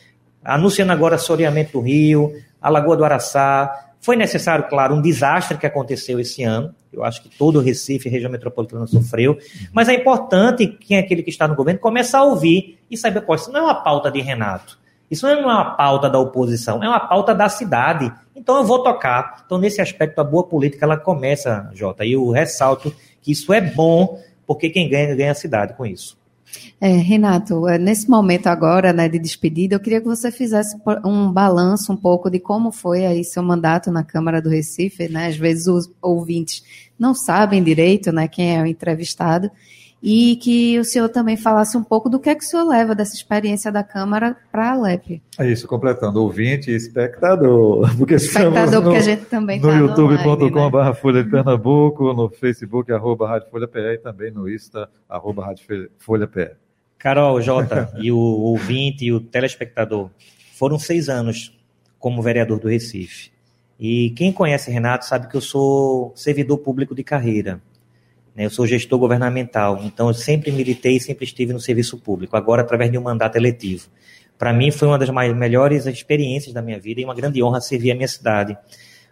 anunciando 0.44 0.92
agora 0.92 1.18
soreamento 1.18 1.74
do 1.74 1.82
Rio, 1.82 2.34
a 2.62 2.70
Lagoa 2.70 2.98
do 2.98 3.06
Araçá. 3.06 3.90
Foi 4.00 4.16
necessário, 4.16 4.68
claro, 4.68 4.96
um 4.96 5.02
desastre 5.02 5.58
que 5.58 5.66
aconteceu 5.66 6.20
esse 6.20 6.44
ano. 6.44 6.74
Eu 6.92 7.04
acho 7.04 7.22
que 7.22 7.30
todo 7.30 7.60
o 7.60 7.62
Recife, 7.62 8.10
região 8.10 8.32
metropolitana, 8.32 8.88
sofreu. 8.88 9.38
Mas 9.72 9.88
é 9.88 9.94
importante 9.94 10.68
quem 10.68 10.98
é 10.98 11.00
aquele 11.00 11.24
que 11.24 11.30
está 11.30 11.48
no 11.48 11.56
governo 11.56 11.80
começar 11.80 12.20
a 12.20 12.24
ouvir 12.24 12.80
e 12.90 12.98
saber, 12.98 13.22
pô, 13.22 13.36
isso 13.36 13.52
não 13.52 13.60
é 13.60 13.64
uma 13.64 13.76
pauta 13.76 14.12
de 14.12 14.20
Renato. 14.20 14.80
Isso 15.10 15.28
não 15.28 15.34
é 15.34 15.38
uma 15.38 15.76
pauta 15.76 16.10
da 16.10 16.18
oposição, 16.18 16.82
é 16.82 16.88
uma 16.88 17.00
pauta 17.00 17.36
da 17.36 17.50
cidade. 17.50 18.12
Então 18.34 18.56
eu 18.58 18.64
vou 18.64 18.82
tocar. 18.82 19.44
Então, 19.46 19.58
nesse 19.58 19.82
aspecto, 19.82 20.20
a 20.20 20.24
boa 20.24 20.46
política 20.46 20.86
ela 20.86 20.96
começa, 20.96 21.70
Jota. 21.74 22.06
E 22.06 22.14
eu 22.14 22.30
ressalto 22.30 22.96
que 23.22 23.34
isso 23.34 23.52
é 23.54 23.60
bom, 23.60 24.18
porque 24.48 24.70
quem 24.70 24.90
ganha, 24.90 25.14
ganha 25.14 25.32
a 25.32 25.36
cidade 25.36 25.74
com 25.74 25.86
isso. 25.86 26.18
É, 26.80 26.89
Renato, 26.94 27.68
é, 27.68 27.77
nesse 27.77 28.09
momento 28.09 28.48
agora 28.48 28.92
né, 28.92 29.07
de 29.07 29.19
despedida, 29.19 29.75
eu 29.75 29.80
queria 29.80 30.01
que 30.01 30.07
você 30.07 30.31
fizesse 30.31 30.75
um 31.06 31.31
balanço 31.31 31.94
um 31.94 31.95
pouco 31.95 32.30
de 32.30 32.39
como 32.39 32.71
foi 32.71 33.06
aí 33.06 33.24
seu 33.24 33.44
mandato 33.44 33.92
na 33.92 34.03
Câmara 34.03 34.42
do 34.42 34.50
Recife. 34.50 35.07
Né? 35.07 35.27
Às 35.27 35.38
vezes 35.38 35.68
os 35.68 35.92
ouvintes 36.01 36.63
não 36.98 37.13
sabem 37.13 37.63
direito 37.63 38.12
né, 38.12 38.27
quem 38.27 38.57
é 38.57 38.62
o 38.62 38.65
entrevistado. 38.65 39.51
E 40.03 40.36
que 40.38 40.80
o 40.80 40.83
senhor 40.83 41.09
também 41.09 41.38
falasse 41.38 41.77
um 41.77 41.83
pouco 41.83 42.09
do 42.09 42.19
que 42.19 42.30
é 42.30 42.33
que 42.33 42.44
o 42.44 42.48
senhor 42.48 42.68
leva 42.68 42.95
dessa 42.95 43.13
experiência 43.13 43.71
da 43.71 43.83
Câmara 43.83 44.36
para 44.51 44.69
a 44.69 44.71
Alep. 44.71 45.21
É 45.38 45.48
isso, 45.48 45.68
completando, 45.68 46.24
ouvinte 46.24 46.71
e 46.71 46.75
espectador. 46.75 47.88
Porque 47.95 48.15
espectador, 48.15 48.71
no, 48.71 48.81
porque 48.81 48.98
a 48.98 49.01
gente 49.01 49.25
também 49.25 49.59
no 49.59 49.69
tá 49.69 49.77
youtube.com.br 49.77 50.77
né? 50.77 50.94
Folha 50.95 51.24
de 51.24 51.30
Pernambuco, 51.30 52.13
no 52.13 52.30
Facebook, 52.30 52.92
arroba 52.92 53.27
Rádio 53.27 53.50
Folha 53.51 53.68
PE 53.68 53.94
e 53.94 53.98
também 54.00 54.31
no 54.31 54.50
Insta, 54.50 54.89
arroba 55.07 55.45
Rádio 55.45 55.89
Folha 56.00 56.27
PE. 56.27 56.51
Carol, 56.97 57.39
Jota, 57.42 57.94
e 58.01 58.12
o 58.12 58.18
ouvinte 58.18 59.06
e 59.06 59.13
o 59.13 59.19
telespectador, 59.19 60.09
foram 60.57 60.80
seis 60.80 61.09
anos 61.09 61.56
como 62.00 62.21
vereador 62.21 62.59
do 62.59 62.68
Recife. 62.68 63.31
E 63.80 64.12
quem 64.12 64.31
conhece 64.31 64.69
Renato 64.69 65.06
sabe 65.06 65.28
que 65.28 65.35
eu 65.35 65.42
sou 65.42 66.11
servidor 66.16 66.59
público 66.59 66.94
de 66.94 67.04
carreira. 67.04 67.59
Né? 68.35 68.45
Eu 68.45 68.50
sou 68.50 68.66
gestor 68.66 69.00
governamental, 69.00 69.80
então 69.83 70.07
eu 70.07 70.14
sempre 70.14 70.52
militei, 70.52 71.00
sempre 71.00 71.26
estive 71.26 71.54
no 71.54 71.59
serviço 71.59 71.97
público, 71.97 72.35
agora 72.38 72.61
através 72.61 72.92
de 72.92 72.97
um 72.97 73.02
mandato 73.04 73.35
eletivo. 73.35 73.90
Para 74.38 74.52
mim 74.54 74.71
foi 74.71 74.88
uma 74.88 74.97
das 74.97 75.09
mais, 75.09 75.35
melhores 75.35 75.85
experiências 75.85 76.54
da 76.54 76.61
minha 76.61 76.80
vida 76.80 77.02
e 77.02 77.06
uma 77.06 77.14
grande 77.14 77.44
honra 77.44 77.61
servir 77.61 77.92
a 77.92 77.95
minha 77.95 78.07
cidade 78.07 78.57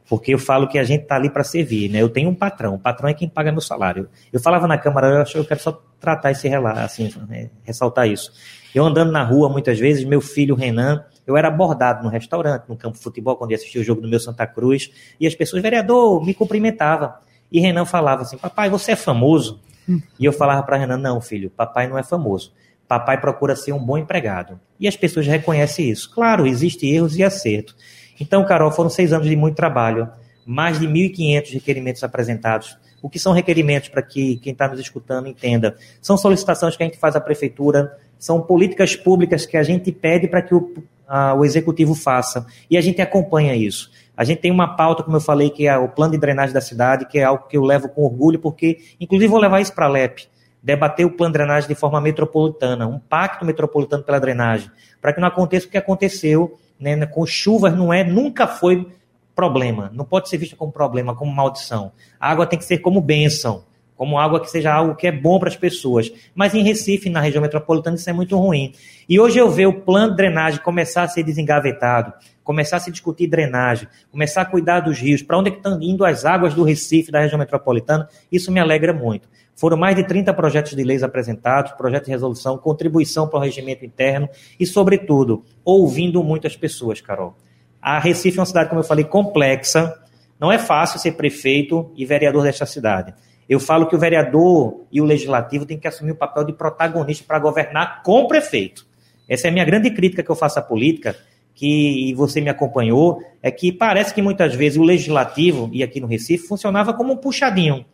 porque 0.10 0.34
eu 0.34 0.40
falo 0.40 0.68
que 0.68 0.80
a 0.80 0.84
gente 0.84 1.04
está 1.04 1.16
ali 1.16 1.30
para 1.30 1.44
servir, 1.44 1.88
né? 1.88 2.02
Eu 2.02 2.10
tenho 2.10 2.30
um 2.30 2.36
patrão, 2.36 2.74
o 2.74 2.80
patrão 2.80 3.08
é 3.08 3.14
quem 3.14 3.30
paga 3.30 3.52
meu 3.52 3.62
salário. 3.62 4.10
Eu 4.34 4.40
falava 4.40 4.68
na 4.68 4.76
Câmara, 4.76 5.08
eu 5.08 5.22
acho 5.22 5.38
eu 5.38 5.46
quero 5.46 5.60
só 5.60 5.84
tratar 6.00 6.32
esse 6.32 6.48
relato, 6.48 6.80
assim, 6.80 7.14
né? 7.28 7.52
ressaltar 7.64 8.08
isso. 8.08 8.34
Eu 8.74 8.84
andando 8.84 9.12
na 9.12 9.24
rua 9.24 9.50
muitas 9.50 9.78
vezes, 9.78 10.04
meu 10.04 10.20
filho 10.20 10.56
Renan, 10.56 11.06
eu 11.28 11.38
era 11.38 11.48
abordado 11.48 12.04
no 12.04 12.10
restaurante, 12.10 12.64
no 12.68 12.76
campo 12.76 12.98
de 12.98 13.04
futebol, 13.04 13.36
quando 13.36 13.52
ia 13.52 13.58
assistir 13.58 13.78
o 13.78 13.84
jogo 13.84 14.02
do 14.02 14.08
meu 14.08 14.20
Santa 14.20 14.48
Cruz, 14.48 14.90
e 15.20 15.28
as 15.28 15.36
pessoas, 15.36 15.62
vereador, 15.62 16.26
me 16.26 16.34
cumprimentavam. 16.34 17.14
E 17.52 17.60
Renan 17.60 17.86
falava 17.86 18.22
assim: 18.22 18.38
Papai, 18.38 18.70
você 18.70 18.92
é 18.92 18.96
famoso? 18.96 19.62
Hum. 19.88 20.02
E 20.20 20.26
eu 20.26 20.34
falava 20.34 20.64
para 20.64 20.78
Renan: 20.78 20.98
Não, 20.98 21.20
filho, 21.20 21.50
papai 21.50 21.88
não 21.88 21.98
é 21.98 22.04
famoso. 22.04 22.54
Papai 22.88 23.20
procura 23.20 23.56
ser 23.56 23.72
um 23.72 23.80
bom 23.80 23.98
empregado. 23.98 24.60
E 24.80 24.88
as 24.88 24.96
pessoas 24.96 25.28
reconhecem 25.28 25.90
isso. 25.90 26.10
Claro, 26.12 26.48
existem 26.48 26.92
erros 26.92 27.16
e 27.18 27.24
acertos. 27.24 27.76
Então, 28.20 28.44
Carol, 28.46 28.72
foram 28.72 28.90
seis 28.90 29.14
anos 29.14 29.28
de 29.28 29.36
muito 29.36 29.56
trabalho, 29.56 30.10
mais 30.46 30.80
de 30.80 30.88
1.500 30.88 31.54
requerimentos 31.54 32.04
apresentados. 32.04 32.78
O 33.02 33.10
que 33.10 33.20
são 33.20 33.32
requerimentos 33.32 33.90
para 33.90 34.02
que 34.02 34.38
quem 34.38 34.52
está 34.54 34.68
nos 34.68 34.80
escutando 34.80 35.28
entenda? 35.28 35.78
São 36.02 36.18
solicitações 36.18 36.76
que 36.76 36.84
a 36.84 36.86
gente 36.86 36.98
faz 36.98 37.16
à 37.16 37.22
prefeitura, 37.22 37.96
são 38.18 38.42
políticas 38.42 38.96
públicas 38.96 39.46
que 39.46 39.56
a 39.56 39.64
gente 39.64 39.92
pede 39.92 40.28
para 40.28 40.42
que 40.42 40.54
o, 40.54 40.74
a, 41.08 41.34
o 41.34 41.46
executivo 41.46 41.96
faça. 41.96 42.46
E 42.70 42.78
a 42.78 42.82
gente 42.82 43.02
acompanha 43.02 43.56
isso. 43.56 43.90
A 44.20 44.26
gente 44.26 44.42
tem 44.42 44.52
uma 44.52 44.76
pauta, 44.76 45.02
como 45.02 45.16
eu 45.16 45.22
falei, 45.22 45.50
que 45.50 45.66
é 45.66 45.78
o 45.78 45.88
plano 45.88 46.12
de 46.12 46.18
drenagem 46.18 46.54
da 46.54 46.60
cidade, 46.60 47.06
que 47.06 47.18
é 47.18 47.24
algo 47.24 47.48
que 47.48 47.56
eu 47.56 47.64
levo 47.64 47.88
com 47.88 48.04
orgulho, 48.04 48.38
porque, 48.38 48.80
inclusive, 49.00 49.32
vou 49.32 49.40
levar 49.40 49.62
isso 49.62 49.74
para 49.74 49.86
a 49.86 49.90
LEP 49.90 50.28
debater 50.62 51.06
o 51.06 51.12
plano 51.12 51.32
de 51.32 51.38
drenagem 51.38 51.70
de 51.70 51.76
forma 51.76 52.02
metropolitana, 52.02 52.86
um 52.86 53.00
pacto 53.00 53.46
metropolitano 53.46 54.04
pela 54.04 54.20
drenagem, 54.20 54.70
para 55.00 55.14
que 55.14 55.22
não 55.22 55.30
aconteça 55.30 55.68
o 55.68 55.70
que 55.70 55.78
aconteceu 55.78 56.60
né, 56.78 57.06
com 57.06 57.26
chuvas 57.26 57.74
não 57.74 57.94
é, 57.94 58.04
nunca 58.04 58.46
foi 58.46 58.88
problema. 59.34 59.90
Não 59.94 60.04
pode 60.04 60.28
ser 60.28 60.38
vista 60.38 60.58
como 60.58 60.70
problema, 60.70 61.16
como 61.16 61.34
maldição. 61.34 61.94
A 62.20 62.30
água 62.30 62.46
tem 62.46 62.60
que 62.60 62.66
ser 62.66 62.80
como 62.80 63.00
bênção, 63.00 63.64
como 63.96 64.18
água 64.18 64.40
que 64.40 64.50
seja 64.50 64.74
algo 64.74 64.96
que 64.96 65.08
é 65.08 65.12
bom 65.12 65.40
para 65.40 65.50
as 65.50 65.56
pessoas. 65.56 66.12
Mas 66.34 66.54
em 66.54 66.64
Recife, 66.64 67.10
na 67.10 67.20
região 67.20 67.42
metropolitana, 67.42 67.96
isso 67.96 68.10
é 68.10 68.14
muito 68.14 68.38
ruim. 68.38 68.74
E 69.08 69.20
hoje 69.20 69.38
eu 69.38 69.50
vejo 69.50 69.70
o 69.70 69.82
plano 69.82 70.12
de 70.12 70.18
drenagem 70.18 70.62
começar 70.62 71.04
a 71.04 71.08
ser 71.08 71.24
desengavetado, 71.24 72.14
começar 72.50 72.78
a 72.78 72.80
se 72.80 72.90
discutir 72.90 73.28
drenagem, 73.28 73.88
começar 74.12 74.42
a 74.42 74.46
cuidar 74.46 74.80
dos 74.80 74.98
rios, 74.98 75.22
para 75.22 75.38
onde 75.38 75.52
é 75.52 75.54
estão 75.54 75.80
indo 75.80 76.04
as 76.04 76.26
águas 76.26 76.56
do 76.56 76.64
Recife, 76.64 77.12
da 77.12 77.20
região 77.20 77.38
metropolitana, 77.38 78.10
isso 78.32 78.52
me 78.52 78.60
alegra 78.60 78.92
muito. 78.92 79.30
Foram 79.56 79.78
mais 79.78 79.96
de 79.96 80.04
30 80.04 80.34
projetos 80.34 80.76
de 80.76 80.84
leis 80.84 81.04
apresentados, 81.04 81.74
projetos 81.74 82.08
de 82.08 82.12
resolução, 82.12 82.58
contribuição 82.58 83.28
para 83.28 83.38
o 83.38 83.42
regimento 83.44 83.86
interno 83.86 84.28
e, 84.60 84.66
sobretudo, 84.66 85.46
ouvindo 85.64 86.24
muitas 86.24 86.58
pessoas, 86.58 87.00
Carol. 87.00 87.38
A 87.80 88.00
Recife 88.00 88.40
é 88.40 88.42
uma 88.42 88.48
cidade, 88.48 88.68
como 88.68 88.82
eu 88.82 88.84
falei, 88.84 89.06
complexa. 89.06 89.94
Não 90.40 90.52
é 90.52 90.58
fácil 90.58 91.00
ser 91.00 91.12
prefeito 91.12 91.92
e 91.96 92.04
vereador 92.04 92.42
desta 92.42 92.66
cidade. 92.66 93.14
Eu 93.48 93.60
falo 93.60 93.86
que 93.86 93.96
o 93.96 94.00
vereador 94.00 94.88
e 94.92 95.00
o 95.00 95.06
legislativo 95.06 95.68
têm 95.68 95.78
que 95.78 95.88
assumir 95.88 96.14
o 96.14 96.16
papel 96.16 96.46
de 96.46 96.54
protagonista 96.54 97.24
para 97.28 97.38
governar 97.38 98.02
com 98.02 98.22
o 98.24 98.28
prefeito. 98.28 98.88
Essa 99.30 99.46
é 99.46 99.50
a 99.52 99.54
minha 99.54 99.66
grande 99.66 99.92
crítica 99.92 100.24
que 100.24 100.32
eu 100.32 100.36
faço 100.36 100.58
à 100.58 100.62
política, 100.64 101.16
que 101.60 102.14
você 102.16 102.40
me 102.40 102.50
acompanhou, 102.50 103.22
é 103.44 103.52
que 103.52 103.70
parece 103.70 104.14
que 104.14 104.22
muitas 104.22 104.56
vezes 104.56 104.80
o 104.80 104.84
legislativo, 104.84 105.70
e 105.74 105.84
aqui 105.84 106.00
no 106.00 106.08
Recife, 106.08 106.48
funcionava 106.48 106.94
como 106.94 107.12
um 107.12 107.18
puxadinho. 107.18 107.86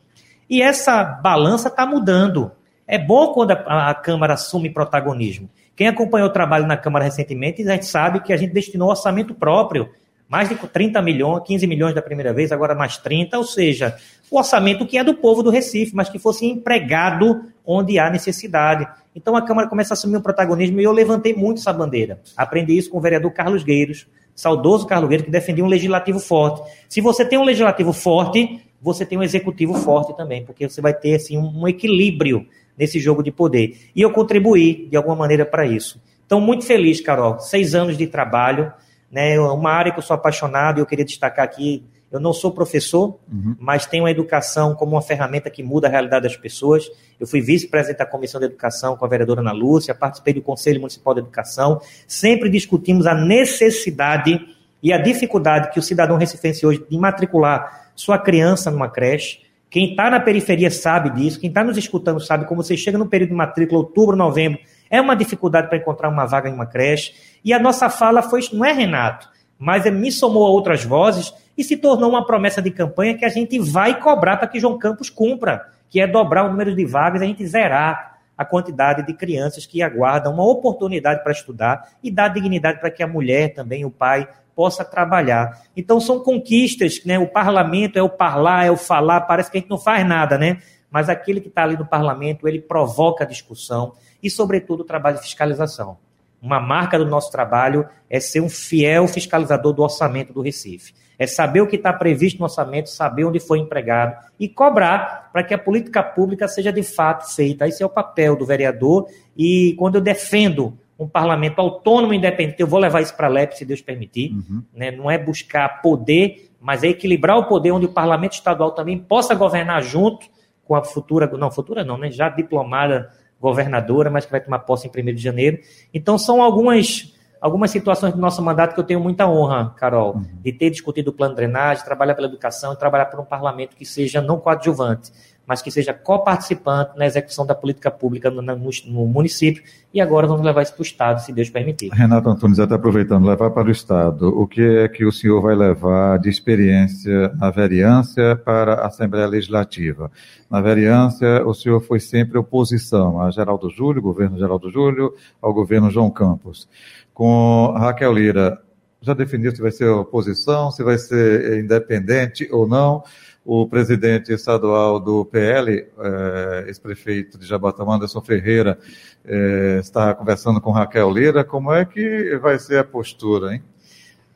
E 0.48 0.62
essa 0.62 1.04
balança 1.04 1.68
está 1.68 1.84
mudando. 1.84 2.52
É 2.88 3.00
bom 3.00 3.34
quando 3.34 3.52
a, 3.52 3.90
a, 3.90 3.96
Câmara 3.96 4.36
assume 4.36 4.70
protagonismo. 4.70 5.50
Quem 5.76 5.88
acompanhou 5.88 6.30
o 6.30 6.32
trabalho 6.32 6.68
na 6.68 6.78
Câmara 6.78 7.06
recentemente, 7.06 7.68
a 7.68 7.72
gente 7.72 7.88
sabe 7.88 8.20
que 8.20 8.32
a 8.32 8.38
gente 8.38 8.54
destinou 8.54 8.90
orçamento 8.90 9.34
próprio 9.34 9.90
mais 10.30 10.48
de 10.48 10.56
30 10.56 11.02
milhões, 11.02 11.44
15 11.44 11.66
milhões 11.66 11.96
da 11.96 12.04
primeira 12.04 12.34
vez, 12.34 12.52
agora 12.52 12.76
mais 12.76 12.98
30, 12.98 13.36
ou 13.38 13.44
seja, 13.44 13.96
o 14.30 14.38
orçamento 14.38 14.86
que 14.86 14.98
é 14.98 15.04
do 15.04 15.16
povo 15.16 15.42
do 15.42 15.50
Recife, 15.50 15.96
mas 15.96 16.10
que 16.10 16.20
fosse 16.20 16.46
empregado 16.46 17.46
onde 17.66 17.98
há 17.98 18.12
necessidade. 18.12 18.88
Então 19.16 19.36
a 19.36 19.42
Câmara 19.42 19.68
começa 19.68 19.94
a 19.94 19.96
assumir 19.96 20.18
um 20.18 20.22
protagonismo 20.22 20.80
e 20.80 20.84
eu 20.84 20.92
levantei 20.92 21.34
muito 21.34 21.60
essa 21.60 21.72
bandeira. 21.72 22.20
Aprendi 22.36 22.78
isso 22.78 22.90
com 22.90 22.98
o 22.98 23.02
vereador 23.02 23.32
Carlos 23.32 23.64
Gueiros, 23.64 24.08
saudoso 24.36 24.86
Carlos 24.86 25.08
Gueiros, 25.08 25.26
que 25.26 25.32
defendia 25.32 25.64
um 25.64 25.68
legislativo 25.68 26.20
forte. 26.20 26.70
Se 26.90 27.00
você 27.00 27.24
tem 27.24 27.40
um 27.40 27.44
legislativo 27.44 27.94
forte, 27.94 28.62
você 28.82 29.06
tem 29.06 29.18
um 29.18 29.24
executivo 29.24 29.74
forte 29.76 30.16
também, 30.16 30.46
porque 30.46 30.68
você 30.68 30.82
vai 30.82 30.94
ter 30.94 31.16
assim, 31.16 31.38
um 31.38 31.68
equilíbrio 31.68 32.46
nesse 32.78 33.00
jogo 33.00 33.24
de 33.24 33.32
poder. 33.32 33.90
E 33.96 34.02
eu 34.02 34.12
contribuí 34.12 34.88
de 34.90 34.98
alguma 34.98 35.16
maneira 35.16 35.46
para 35.46 35.66
isso. 35.66 36.02
Então, 36.26 36.42
muito 36.42 36.66
feliz, 36.66 37.00
Carol. 37.00 37.40
Seis 37.40 37.74
anos 37.74 37.98
de 37.98 38.08
trabalho 38.08 38.74
né? 39.16 39.40
Uma 39.40 39.72
área 39.72 39.94
que 39.94 40.00
eu 40.00 40.04
sou 40.04 40.14
apaixonado 40.14 40.78
e 40.78 40.82
eu 40.82 40.86
queria 40.86 41.06
destacar 41.06 41.46
aqui. 41.46 41.86
Eu 42.16 42.22
não 42.22 42.34
sou 42.34 42.52
professor, 42.52 43.20
uhum. 43.32 43.56
mas 43.60 43.86
tenho 43.86 44.06
a 44.06 44.12
educação 44.12 44.74
como 44.74 44.94
uma 44.94 45.02
ferramenta 45.02 45.50
que 45.50 45.62
muda 45.62 45.88
a 45.88 45.90
realidade 45.90 46.24
das 46.24 46.38
pessoas. 46.38 46.90
Eu 47.20 47.28
fui 47.28 47.42
vice-presidente 47.42 48.00
da 48.00 48.06
Comissão 48.06 48.40
de 48.40 48.46
Educação 48.46 48.96
com 48.96 49.06
a 49.06 49.08
vereadora 49.08 49.42
Ana 49.42 49.52
Lúcia, 49.52 49.94
participei 49.94 50.34
do 50.34 50.42
Conselho 50.42 50.80
Municipal 50.80 51.14
de 51.14 51.22
Educação. 51.22 51.82
Sempre 52.08 52.50
discutimos 52.50 53.06
a 53.06 53.14
necessidade 53.14 54.40
e 54.82 54.94
a 54.94 54.98
dificuldade 54.98 55.72
que 55.72 55.80
o 55.80 55.82
cidadão 55.82 56.18
recifense 56.18 56.66
hoje 56.66 56.86
de 56.90 56.98
matricular 56.98 57.90
sua 57.96 58.18
criança 58.18 58.70
numa 58.70 58.90
creche. 58.90 59.40
Quem 59.70 59.90
está 59.90 60.10
na 60.10 60.20
periferia 60.20 60.70
sabe 60.70 61.10
disso, 61.10 61.40
quem 61.40 61.50
está 61.50 61.64
nos 61.64 61.78
escutando 61.78 62.20
sabe 62.20 62.46
como 62.46 62.64
você 62.64 62.78
chega 62.78 62.98
no 62.98 63.08
período 63.08 63.30
de 63.30 63.36
matrícula, 63.36 63.80
outubro, 63.80 64.16
novembro, 64.16 64.60
é 64.90 65.02
uma 65.02 65.16
dificuldade 65.16 65.68
para 65.68 65.78
encontrar 65.78 66.10
uma 66.10 66.26
vaga 66.26 66.50
em 66.50 66.54
uma 66.54 66.66
creche. 66.66 67.14
E 67.44 67.52
a 67.52 67.60
nossa 67.60 67.90
fala 67.90 68.22
foi, 68.22 68.42
não 68.54 68.64
é 68.64 68.72
Renato, 68.72 69.28
mas 69.58 69.86
me 69.92 70.12
somou 70.12 70.46
a 70.46 70.50
outras 70.50 70.84
vozes 70.84 71.34
e 71.58 71.64
se 71.64 71.78
tornou 71.78 72.10
uma 72.10 72.26
promessa 72.26 72.62
de 72.62 72.72
campanha 72.72 73.18
que 73.18 73.26
a 73.26 73.30
gente 73.30 73.60
vai 73.60 74.00
cobrar 74.00 74.38
para 74.38 74.48
que 74.48 74.60
João 74.60 74.78
Campos 74.78 75.10
cumpra, 75.10 75.66
que 75.90 76.00
é 76.00 76.08
dobrar 76.08 76.46
o 76.46 76.50
número 76.50 76.76
de 76.76 76.86
vagas, 76.86 77.22
a 77.22 77.26
gente 77.26 77.46
zerar 77.46 78.16
a 78.38 78.44
quantidade 78.44 79.06
de 79.06 79.14
crianças 79.14 79.66
que 79.66 79.82
aguardam 79.82 80.34
uma 80.34 80.46
oportunidade 80.46 81.24
para 81.24 81.32
estudar 81.32 81.90
e 82.04 82.12
dar 82.12 82.28
dignidade 82.28 82.80
para 82.80 82.92
que 82.92 83.02
a 83.02 83.08
mulher 83.08 83.54
também, 83.54 83.86
o 83.86 83.92
pai, 83.92 84.28
possa 84.56 84.84
trabalhar. 84.84 85.62
Então 85.76 86.00
são 86.00 86.20
conquistas, 86.20 87.04
né? 87.06 87.20
O 87.20 87.28
parlamento 87.28 87.98
é 87.98 88.02
o 88.02 88.10
parlar, 88.10 88.66
é 88.66 88.72
o 88.72 88.78
falar, 88.78 89.22
parece 89.22 89.52
que 89.52 89.58
a 89.58 89.62
gente 89.62 89.70
não 89.70 89.78
faz 89.78 90.06
nada, 90.08 90.38
né? 90.38 90.62
Mas 90.90 91.10
aquele 91.10 91.42
que 91.42 91.50
está 91.50 91.64
ali 91.64 91.78
no 91.78 91.86
parlamento, 91.86 92.48
ele 92.48 92.62
provoca 92.62 93.24
a 93.24 93.28
discussão 93.28 93.94
e, 94.24 94.30
sobretudo, 94.30 94.82
o 94.82 94.86
trabalho 94.86 95.18
de 95.18 95.24
fiscalização. 95.24 95.98
Uma 96.46 96.60
marca 96.60 96.96
do 97.00 97.08
nosso 97.08 97.32
trabalho 97.32 97.88
é 98.08 98.20
ser 98.20 98.40
um 98.40 98.50
fiel 98.50 99.08
fiscalizador 99.08 99.74
do 99.74 99.82
orçamento 99.82 100.32
do 100.32 100.42
Recife. 100.42 100.94
É 101.18 101.26
saber 101.26 101.62
o 101.62 101.68
que 101.68 101.76
está 101.76 101.92
previsto 101.92 102.38
no 102.38 102.44
orçamento, 102.44 102.88
saber 102.88 103.26
onde 103.26 103.40
foi 103.40 103.58
empregado 103.58 104.16
e 104.40 104.48
cobrar 104.48 105.32
para 105.34 105.44
que 105.44 105.56
a 105.56 105.58
política 105.58 106.04
pública 106.04 106.48
seja 106.48 106.72
de 106.72 106.84
fato 106.84 107.34
feita. 107.34 107.68
Esse 107.68 107.82
é 107.82 107.86
o 107.86 107.90
papel 107.90 108.36
do 108.36 108.46
vereador. 108.46 109.08
E 109.36 109.74
quando 109.80 109.96
eu 109.96 110.02
defendo 110.02 110.78
um 111.00 111.08
parlamento 111.08 111.60
autônomo 111.60 112.14
e 112.14 112.18
independente, 112.18 112.60
eu 112.60 112.68
vou 112.68 112.80
levar 112.80 113.02
isso 113.02 113.16
para 113.18 113.26
a 113.26 113.30
LEP, 113.30 113.58
se 113.58 113.66
Deus 113.66 113.82
permitir. 113.82 114.32
Uhum. 114.32 114.64
Né? 114.72 114.92
Não 114.92 115.10
é 115.10 115.18
buscar 115.18 115.82
poder, 115.82 116.52
mas 116.62 116.84
é 116.84 116.90
equilibrar 116.90 117.40
o 117.40 117.46
poder 117.46 117.72
onde 117.72 117.88
o 117.88 117.92
parlamento 117.92 118.34
estadual 118.34 118.72
também 118.72 119.00
possa 119.00 119.34
governar 119.34 119.82
junto 119.82 120.28
com 120.64 120.76
a 120.76 120.84
futura, 120.84 121.26
não, 121.26 121.50
futura 121.50 121.84
não, 121.84 121.98
né? 121.98 122.12
já 122.12 122.30
diplomada 122.30 123.10
governadora, 123.40 124.10
mas 124.10 124.26
que 124.26 124.32
vai 124.32 124.40
tomar 124.40 124.60
posse 124.60 124.88
em 124.88 125.02
1 125.02 125.14
de 125.16 125.22
janeiro. 125.22 125.60
Então, 125.94 126.18
são 126.18 126.42
algumas, 126.42 127.14
algumas 127.40 127.72
situações 127.72 128.14
do 128.14 128.20
nosso 128.20 128.42
mandato 128.42 128.74
que 128.74 128.80
eu 128.80 128.84
tenho 128.84 129.00
muita 129.00 129.28
honra, 129.28 129.74
Carol, 129.78 130.16
uhum. 130.16 130.26
de 130.42 130.52
ter 130.52 130.70
discutido 130.70 131.12
o 131.12 131.14
plano 131.14 131.34
de 131.34 131.38
drenagem, 131.38 131.84
trabalhar 131.84 132.16
pela 132.16 132.28
educação 132.28 132.74
e 132.74 132.78
trabalhar 132.78 133.06
por 133.06 133.20
um 133.20 133.26
parlamento 133.26 133.76
que 133.76 133.86
seja 133.86 134.22
não 134.22 134.40
coadjuvante, 134.40 135.12
mas 135.48 135.62
que 135.62 135.70
seja 135.70 135.94
coparticipante 135.94 136.98
na 136.98 137.06
execução 137.06 137.46
da 137.46 137.54
política 137.54 137.92
pública 137.92 138.30
no, 138.30 138.42
no, 138.42 138.56
no 138.56 139.06
município. 139.06 139.64
E 139.94 140.02
agora 140.02 140.28
vamos 140.28 140.46
levar 140.46 140.64
isso 140.64 140.74
para 140.74 140.82
o 140.82 140.86
Estado, 140.86 141.22
se 141.22 141.32
Deus 141.32 141.50
permitir. 141.50 141.90
Renato 141.92 142.30
Antunes, 142.30 142.60
até 142.60 142.76
aproveitando, 142.76 143.26
levar 143.26 143.52
para 143.52 143.68
o 143.68 143.72
Estado, 143.72 144.28
o 144.28 144.48
que 144.48 144.62
é 144.62 144.88
que 144.88 145.06
o 145.06 145.12
senhor 145.12 145.42
vai 145.42 145.56
levar 145.56 146.20
de 146.20 146.30
experiência 146.30 147.30
na 147.36 147.50
vereança 147.52 148.40
para 148.44 148.74
a 148.74 148.88
Assembleia 148.88 149.28
Legislativa? 149.28 150.12
Na 150.50 150.62
vereança, 150.62 151.44
o 151.46 151.54
senhor 151.54 151.82
foi 151.82 152.00
sempre 152.00 152.38
oposição 152.38 153.22
a 153.22 153.32
Geraldo 153.32 153.70
Júlio, 153.70 154.02
governo 154.02 154.38
Geraldo 154.38 154.70
Júlio, 154.70 155.14
ao 155.42 155.54
governo 155.54 155.90
João 155.90 156.10
Campos. 156.10 156.68
Com 157.14 157.74
Raquel 157.78 158.12
Lira, 158.12 158.60
já 159.02 159.14
definiu 159.14 159.56
se 159.56 159.62
vai 159.62 159.72
ser 159.72 159.86
oposição, 159.86 160.72
se 160.72 160.84
vai 160.84 160.98
ser 160.98 161.60
independente 161.60 162.50
ou 162.52 162.68
não? 162.68 163.04
O 163.46 163.68
presidente 163.68 164.34
estadual 164.34 165.00
do 165.00 165.24
PL, 165.24 165.72
eh, 165.72 166.64
ex-prefeito 166.68 167.38
de 167.38 167.46
Jaboatão, 167.46 167.92
Anderson 167.92 168.20
Ferreira, 168.20 168.80
eh, 169.24 169.78
está 169.80 170.16
conversando 170.16 170.60
com 170.60 170.72
Raquel 170.72 171.12
Lira. 171.12 171.44
Como 171.44 171.72
é 171.72 171.86
que 171.86 172.38
vai 172.42 172.58
ser 172.58 172.80
a 172.80 172.84
postura, 172.84 173.54
hein? 173.54 173.62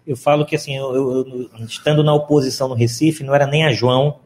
Eu 0.06 0.16
falo 0.16 0.46
que, 0.46 0.56
assim, 0.56 0.78
eu, 0.78 0.94
eu, 0.94 1.50
estando 1.66 2.04
na 2.04 2.14
oposição 2.14 2.68
no 2.68 2.76
Recife, 2.76 3.24
não 3.24 3.34
era 3.34 3.48
nem 3.48 3.66
a 3.66 3.72
João 3.72 4.20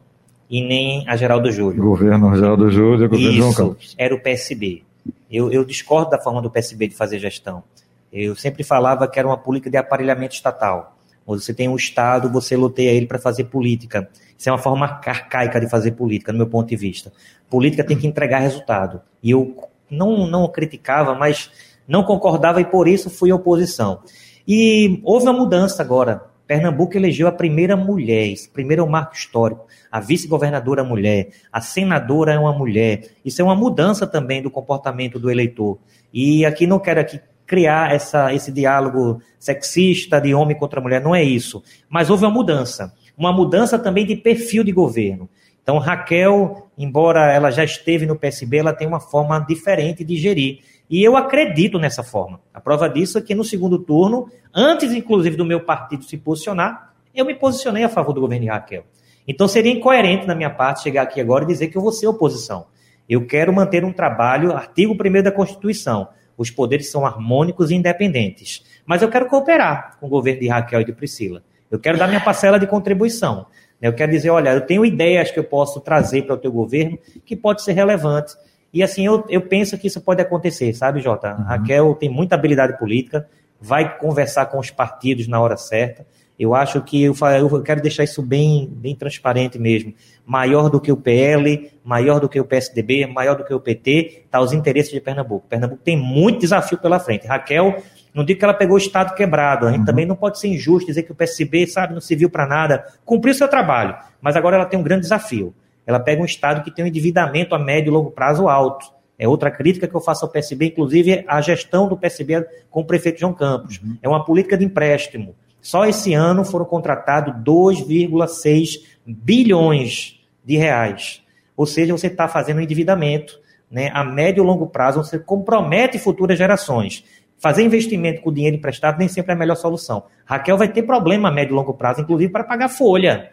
e 0.50 0.60
nem 0.60 1.08
a 1.08 1.16
Geraldo 1.16 1.50
Júlio. 1.50 1.82
Governo 1.82 2.34
Geraldo 2.36 2.70
Júlio 2.70 3.06
e 3.06 3.08
governo 3.08 3.30
Isso, 3.30 3.38
João 3.38 3.54
Campos. 3.54 3.94
era 3.96 4.14
o 4.14 4.20
PSB. 4.20 4.82
Eu, 5.30 5.50
eu 5.50 5.64
discordo 5.64 6.10
da 6.10 6.18
forma 6.18 6.42
do 6.42 6.50
PSB 6.50 6.88
de 6.88 6.94
fazer 6.94 7.18
gestão. 7.18 7.64
Eu 8.12 8.36
sempre 8.36 8.62
falava 8.62 9.08
que 9.08 9.18
era 9.18 9.26
uma 9.26 9.36
política 9.36 9.70
de 9.70 9.76
aparelhamento 9.78 10.34
estatal. 10.34 10.96
Você 11.26 11.54
tem 11.54 11.68
um 11.68 11.76
Estado, 11.76 12.30
você 12.30 12.54
loteia 12.54 12.90
ele 12.90 13.06
para 13.06 13.18
fazer 13.18 13.44
política. 13.44 14.08
Isso 14.36 14.48
é 14.48 14.52
uma 14.52 14.58
forma 14.58 14.84
arcaica 14.84 15.60
de 15.60 15.68
fazer 15.68 15.92
política, 15.92 16.32
no 16.32 16.38
meu 16.38 16.46
ponto 16.46 16.68
de 16.68 16.76
vista. 16.76 17.12
Política 17.48 17.84
tem 17.84 17.96
que 17.96 18.06
entregar 18.06 18.40
resultado. 18.40 19.00
E 19.22 19.30
eu 19.30 19.56
não, 19.90 20.26
não 20.26 20.48
criticava, 20.48 21.14
mas 21.14 21.50
não 21.86 22.02
concordava 22.02 22.60
e 22.60 22.64
por 22.64 22.88
isso 22.88 23.08
fui 23.10 23.32
oposição. 23.32 24.00
E 24.46 25.00
houve 25.04 25.26
uma 25.26 25.32
mudança 25.32 25.82
agora. 25.82 26.22
Pernambuco 26.46 26.94
elegeu 26.96 27.26
a 27.26 27.32
primeira 27.32 27.74
mulher, 27.74 28.26
esse 28.28 28.48
primeiro 28.50 28.82
é 28.82 28.84
um 28.84 28.90
marco 28.90 29.14
histórico. 29.14 29.66
A 29.90 29.98
vice-governadora 29.98 30.82
é 30.82 30.84
mulher, 30.84 31.28
a 31.50 31.60
senadora 31.60 32.34
é 32.34 32.38
uma 32.38 32.52
mulher. 32.52 33.08
Isso 33.24 33.40
é 33.40 33.44
uma 33.44 33.54
mudança 33.54 34.06
também 34.06 34.42
do 34.42 34.50
comportamento 34.50 35.18
do 35.18 35.30
eleitor. 35.30 35.78
E 36.12 36.44
aqui 36.44 36.66
não 36.66 36.78
quero 36.78 37.00
aqui 37.00 37.18
criar 37.46 37.94
essa, 37.94 38.32
esse 38.32 38.52
diálogo 38.52 39.22
sexista 39.38 40.20
de 40.20 40.34
homem 40.34 40.56
contra 40.56 40.80
mulher, 40.80 41.00
não 41.00 41.14
é 41.14 41.22
isso. 41.22 41.62
Mas 41.88 42.10
houve 42.10 42.24
uma 42.24 42.30
mudança. 42.30 42.92
Uma 43.16 43.32
mudança 43.32 43.78
também 43.78 44.04
de 44.04 44.16
perfil 44.16 44.64
de 44.64 44.72
governo. 44.72 45.28
Então, 45.62 45.78
Raquel, 45.78 46.68
embora 46.76 47.32
ela 47.32 47.50
já 47.50 47.64
esteve 47.64 48.04
no 48.04 48.16
PSB, 48.16 48.58
ela 48.58 48.72
tem 48.72 48.86
uma 48.86 49.00
forma 49.00 49.38
diferente 49.40 50.04
de 50.04 50.16
gerir. 50.16 50.58
E 50.90 51.02
eu 51.02 51.16
acredito 51.16 51.78
nessa 51.78 52.02
forma. 52.02 52.40
A 52.52 52.60
prova 52.60 52.88
disso 52.88 53.16
é 53.16 53.22
que 53.22 53.34
no 53.34 53.44
segundo 53.44 53.78
turno, 53.78 54.28
antes 54.54 54.92
inclusive 54.92 55.36
do 55.36 55.44
meu 55.44 55.60
partido 55.60 56.04
se 56.04 56.18
posicionar, 56.18 56.94
eu 57.14 57.24
me 57.24 57.34
posicionei 57.34 57.84
a 57.84 57.88
favor 57.88 58.12
do 58.12 58.20
governo 58.20 58.44
de 58.44 58.50
Raquel. 58.50 58.84
Então 59.26 59.48
seria 59.48 59.72
incoerente 59.72 60.26
da 60.26 60.34
minha 60.34 60.50
parte 60.50 60.82
chegar 60.82 61.02
aqui 61.02 61.20
agora 61.20 61.44
e 61.44 61.46
dizer 61.46 61.68
que 61.68 61.78
eu 61.78 61.82
vou 61.82 61.92
ser 61.92 62.06
oposição. 62.06 62.66
Eu 63.08 63.26
quero 63.26 63.52
manter 63.52 63.84
um 63.84 63.92
trabalho, 63.92 64.52
artigo 64.52 64.94
1 64.94 65.22
da 65.22 65.32
Constituição, 65.32 66.08
os 66.36 66.50
poderes 66.50 66.90
são 66.90 67.06
harmônicos 67.06 67.70
e 67.70 67.74
independentes. 67.74 68.64
Mas 68.84 69.02
eu 69.02 69.08
quero 69.08 69.26
cooperar 69.28 69.96
com 69.98 70.06
o 70.06 70.10
governo 70.10 70.40
de 70.40 70.48
Raquel 70.48 70.80
e 70.80 70.84
de 70.84 70.92
Priscila. 70.92 71.42
Eu 71.74 71.80
quero 71.80 71.98
dar 71.98 72.06
minha 72.06 72.20
parcela 72.20 72.58
de 72.58 72.66
contribuição. 72.66 73.46
Eu 73.80 73.92
quero 73.92 74.12
dizer, 74.12 74.30
olha, 74.30 74.50
eu 74.50 74.62
tenho 74.62 74.84
ideias 74.84 75.30
que 75.30 75.38
eu 75.38 75.44
posso 75.44 75.80
trazer 75.80 76.22
para 76.22 76.34
o 76.34 76.38
teu 76.38 76.50
governo 76.50 76.98
que 77.24 77.36
pode 77.36 77.62
ser 77.62 77.72
relevante. 77.72 78.34
E 78.72 78.82
assim, 78.82 79.06
eu, 79.06 79.24
eu 79.28 79.42
penso 79.42 79.76
que 79.78 79.86
isso 79.86 80.00
pode 80.00 80.22
acontecer, 80.22 80.72
sabe, 80.74 81.00
Jota? 81.00 81.34
Uhum. 81.34 81.44
Raquel 81.44 81.94
tem 81.94 82.08
muita 82.08 82.34
habilidade 82.34 82.78
política, 82.78 83.28
vai 83.60 83.98
conversar 83.98 84.46
com 84.46 84.58
os 84.58 84.70
partidos 84.70 85.28
na 85.28 85.40
hora 85.40 85.56
certa. 85.56 86.06
Eu 86.38 86.54
acho 86.54 86.80
que 86.80 87.02
eu, 87.02 87.14
eu 87.38 87.62
quero 87.62 87.80
deixar 87.80 88.02
isso 88.02 88.20
bem, 88.20 88.68
bem 88.68 88.96
transparente 88.96 89.58
mesmo. 89.58 89.94
Maior 90.26 90.68
do 90.68 90.80
que 90.80 90.90
o 90.90 90.96
PL, 90.96 91.70
maior 91.84 92.18
do 92.18 92.28
que 92.28 92.40
o 92.40 92.44
PSDB, 92.44 93.06
maior 93.06 93.36
do 93.36 93.44
que 93.44 93.54
o 93.54 93.60
PT, 93.60 94.24
está 94.24 94.40
os 94.40 94.52
interesses 94.52 94.92
de 94.92 95.00
Pernambuco. 95.00 95.46
Pernambuco 95.48 95.82
tem 95.84 95.96
muito 95.96 96.40
desafio 96.40 96.78
pela 96.78 96.98
frente. 96.98 97.26
Raquel, 97.26 97.76
não 98.14 98.24
digo 98.24 98.38
que 98.38 98.44
ela 98.44 98.54
pegou 98.54 98.76
o 98.76 98.78
Estado 98.78 99.14
quebrado, 99.14 99.66
a 99.66 99.70
gente 99.70 99.80
uhum. 99.80 99.84
também 99.86 100.06
não 100.06 100.14
pode 100.14 100.38
ser 100.38 100.48
injusto 100.48 100.86
dizer 100.86 101.02
que 101.02 101.10
o 101.10 101.14
PSB, 101.14 101.66
sabe, 101.66 101.94
não 101.94 102.00
serviu 102.00 102.30
para 102.30 102.46
nada. 102.46 102.86
Cumpriu 103.04 103.34
seu 103.34 103.48
trabalho, 103.48 103.96
mas 104.20 104.36
agora 104.36 104.56
ela 104.56 104.64
tem 104.64 104.78
um 104.78 104.82
grande 104.82 105.02
desafio. 105.02 105.52
Ela 105.84 105.98
pega 105.98 106.22
um 106.22 106.24
Estado 106.24 106.62
que 106.62 106.70
tem 106.70 106.84
um 106.84 106.88
endividamento 106.88 107.54
a 107.54 107.58
médio 107.58 107.90
e 107.90 107.92
longo 107.92 108.12
prazo 108.12 108.48
alto. 108.48 108.86
É 109.18 109.26
outra 109.28 109.50
crítica 109.50 109.88
que 109.88 109.94
eu 109.94 110.00
faço 110.00 110.24
ao 110.24 110.30
PSB, 110.30 110.66
inclusive 110.66 111.24
a 111.26 111.40
gestão 111.40 111.88
do 111.88 111.96
PSB 111.96 112.46
com 112.70 112.80
o 112.80 112.84
prefeito 112.84 113.20
João 113.20 113.34
Campos. 113.34 113.80
Uhum. 113.82 113.98
É 114.00 114.08
uma 114.08 114.24
política 114.24 114.56
de 114.56 114.64
empréstimo. 114.64 115.34
Só 115.60 115.84
esse 115.84 116.14
ano 116.14 116.44
foram 116.44 116.64
contratados 116.64 117.34
2,6 117.42 118.80
bilhões 119.06 120.20
de 120.44 120.56
reais. 120.56 121.22
Ou 121.56 121.66
seja, 121.66 121.92
você 121.92 122.08
está 122.08 122.28
fazendo 122.28 122.58
um 122.58 122.60
endividamento 122.60 123.40
né, 123.70 123.90
a 123.92 124.04
médio 124.04 124.44
e 124.44 124.46
longo 124.46 124.66
prazo, 124.68 125.02
você 125.02 125.18
compromete 125.18 125.98
futuras 125.98 126.38
gerações. 126.38 127.04
Fazer 127.44 127.62
investimento 127.62 128.22
com 128.22 128.32
dinheiro 128.32 128.56
emprestado 128.56 128.98
nem 128.98 129.06
sempre 129.06 129.32
é 129.32 129.34
a 129.34 129.38
melhor 129.38 129.54
solução. 129.54 130.04
Raquel 130.24 130.56
vai 130.56 130.66
ter 130.66 130.82
problema 130.82 131.28
a 131.28 131.30
médio 131.30 131.52
e 131.52 131.56
longo 131.56 131.74
prazo, 131.74 132.00
inclusive 132.00 132.32
para 132.32 132.42
pagar 132.42 132.70
folha. 132.70 133.32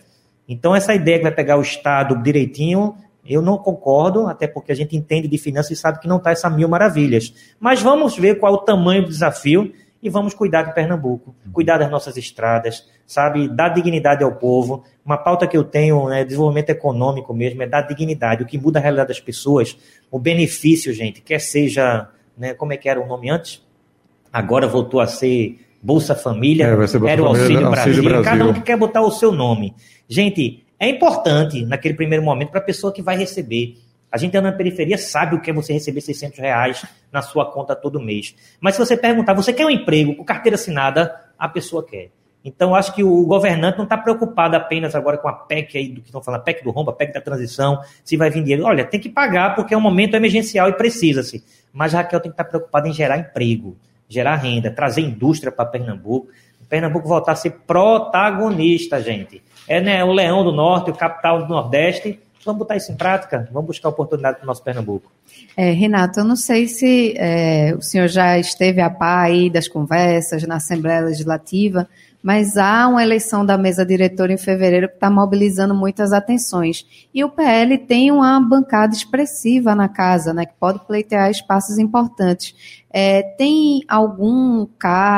Então, 0.50 0.76
essa 0.76 0.94
ideia 0.94 1.20
que 1.20 1.24
vai 1.24 1.32
pegar 1.32 1.56
o 1.56 1.62
Estado 1.62 2.22
direitinho 2.22 2.94
eu 3.26 3.42
não 3.42 3.58
concordo, 3.58 4.28
até 4.28 4.48
porque 4.48 4.74
a 4.74 4.76
gente 4.76 4.98
entende 4.98 5.30
de 5.30 5.38
finanças 5.38 5.72
e 5.72 5.76
sabe 5.78 6.00
que 6.02 6.10
não 6.10 6.18
está 6.18 6.32
essa 6.32 6.50
mil 6.50 6.68
maravilhas. 6.68 7.34
Mas 7.58 7.82
vamos 7.82 8.18
ver 8.18 8.38
qual 8.38 8.54
é 8.54 8.58
o 8.58 8.62
tamanho 8.62 9.04
do 9.04 9.08
desafio 9.08 9.72
e 10.04 10.10
vamos 10.10 10.34
cuidar 10.34 10.64
de 10.64 10.74
Pernambuco, 10.74 11.34
cuidar 11.54 11.78
das 11.78 11.90
nossas 11.90 12.18
estradas, 12.18 12.86
sabe, 13.08 13.48
dar 13.48 13.70
dignidade 13.70 14.26
ao 14.26 14.36
povo. 14.36 14.84
Uma 15.06 15.18
pauta 15.18 15.48
que 15.48 15.56
eu 15.56 15.64
tenho, 15.64 16.10
né, 16.10 16.26
desenvolvimento 16.26 16.72
econômico 16.72 17.34
mesmo, 17.34 17.64
é 17.64 17.68
dar 17.68 17.84
dignidade, 17.84 18.44
o 18.44 18.46
que 18.46 18.58
muda 18.58 18.78
a 18.78 18.82
realidade 18.82 19.08
das 19.08 19.22
pessoas, 19.22 19.78
o 20.12 20.20
benefício, 20.20 20.92
gente, 20.92 21.22
quer 21.22 21.40
seja, 21.40 22.10
né, 22.38 22.54
como 22.54 22.74
é 22.74 22.78
que 22.78 22.90
era 22.90 23.00
o 23.00 23.08
nome 23.08 23.30
antes? 23.30 23.64
Agora 24.32 24.68
voltou 24.68 25.00
a 25.00 25.08
ser 25.08 25.60
Bolsa 25.82 26.16
Família, 26.16 26.66
é, 26.66 26.76
Bolsa 26.76 26.98
era 27.08 27.22
o 27.22 27.28
Auxílio, 27.28 27.70
Brasil, 27.70 27.70
Auxílio 27.70 28.04
Brasil, 28.04 28.24
cada 28.24 28.46
um 28.46 28.54
que 28.54 28.62
quer 28.62 28.78
botar 28.78 29.02
o 29.02 29.12
seu 29.12 29.32
nome. 29.32 29.74
Gente, 30.08 30.64
é 30.80 30.90
importante 30.90 31.66
naquele 31.66 31.94
primeiro 31.94 32.24
momento 32.24 32.50
para 32.50 32.60
a 32.60 32.64
pessoa 32.64 32.94
que 32.94 33.02
vai 33.02 33.18
receber. 33.18 33.78
A 34.12 34.18
gente 34.18 34.36
anda 34.38 34.52
na 34.52 34.58
periferia 34.58 34.98
sabe 34.98 35.36
o 35.36 35.42
que 35.42 35.50
é 35.50 35.54
você 35.54 35.72
receber 35.74 36.02
600 36.02 36.40
reais 36.40 36.86
na 37.12 37.22
sua 37.22 37.46
conta 37.46 37.76
todo 37.76 38.02
mês. 38.02 38.36
Mas 38.60 38.76
se 38.76 38.86
você 38.86 38.98
perguntar, 38.98 39.34
você 39.34 39.54
quer 39.54 39.66
um 39.66 39.70
emprego 39.70 40.16
com 40.16 40.24
carteira 40.24 40.56
assinada? 40.56 41.16
A 41.38 41.48
pessoa 41.48 41.86
quer. 41.86 42.10
Então, 42.44 42.74
acho 42.74 42.94
que 42.94 43.04
o 43.04 43.26
governante 43.26 43.78
não 43.78 43.84
está 43.84 43.98
preocupado 43.98 44.56
apenas 44.56 44.96
agora 44.96 45.18
com 45.18 45.28
a 45.28 45.34
PEC 45.34 45.78
aí, 45.78 45.88
do 45.90 46.02
que 46.02 46.08
estão 46.08 46.22
falando, 46.22 46.42
a 46.42 46.44
PEC 46.44 46.64
do 46.64 46.72
rombo, 46.72 46.90
a 46.90 46.94
PEC 46.94 47.14
da 47.14 47.22
transição, 47.22 47.80
se 48.04 48.18
vai 48.18 48.32
vir 48.32 48.42
dinheiro. 48.42 48.66
Olha, 48.66 48.84
tem 48.84 49.00
que 49.00 49.10
pagar 49.10 49.56
porque 49.56 49.74
é 49.74 49.78
um 49.78 49.82
momento 49.82 50.16
emergencial 50.16 50.68
e 50.68 50.74
precisa-se. 50.74 51.44
Mas 51.72 51.94
Raquel 51.94 52.20
tem 52.20 52.32
que 52.32 52.34
estar 52.34 52.44
tá 52.44 52.50
preocupada 52.50 52.88
em 52.88 52.94
gerar 52.94 53.18
emprego, 53.18 53.78
gerar 54.12 54.36
renda, 54.36 54.72
trazer 54.72 55.02
indústria 55.02 55.52
para 55.52 55.66
Pernambuco. 55.66 56.28
Pernambuco 56.70 57.08
voltar 57.08 57.34
a 57.34 57.36
ser 57.36 57.52
protagonista, 57.68 59.02
gente 59.02 59.44
é 59.72 59.80
né, 59.80 60.04
o 60.04 60.12
Leão 60.12 60.44
do 60.44 60.52
Norte, 60.52 60.92
o 60.92 60.94
capital 60.94 61.44
do 61.44 61.48
Nordeste. 61.48 62.20
Vamos 62.44 62.60
botar 62.60 62.76
isso 62.76 62.92
em 62.92 62.96
prática? 62.96 63.48
Vamos 63.52 63.68
buscar 63.68 63.88
oportunidade 63.88 64.38
para 64.38 64.44
o 64.44 64.48
nosso 64.48 64.64
Pernambuco. 64.64 65.12
É, 65.56 65.72
Renato, 65.72 66.20
eu 66.20 66.24
não 66.26 66.36
sei 66.36 66.68
se 66.68 67.14
é, 67.18 67.74
o 67.78 67.82
senhor 67.82 68.08
já 68.08 68.38
esteve 68.38 68.82
a 68.82 68.90
par 68.90 69.26
aí 69.26 69.50
das 69.50 69.68
conversas 69.68 70.44
na 70.44 70.56
Assembleia 70.56 71.02
Legislativa, 71.02 71.88
mas 72.22 72.56
há 72.56 72.88
uma 72.88 73.02
eleição 73.02 73.46
da 73.46 73.58
mesa 73.58 73.86
diretora 73.86 74.32
em 74.32 74.38
fevereiro 74.38 74.88
que 74.88 74.94
está 74.94 75.10
mobilizando 75.10 75.74
muitas 75.74 76.14
atenções. 76.14 76.86
E 77.14 77.24
o 77.24 77.30
PL 77.30 77.78
tem 77.80 78.12
uma 78.12 78.40
bancada 78.40 78.94
expressiva 78.94 79.74
na 79.74 79.90
casa, 79.90 80.34
né, 80.34 80.46
que 80.46 80.54
pode 80.60 80.86
pleitear 80.86 81.32
espaços 81.32 81.80
importantes. 81.80 82.84
É, 82.92 83.24
tem 83.24 83.82
algum, 83.88 84.68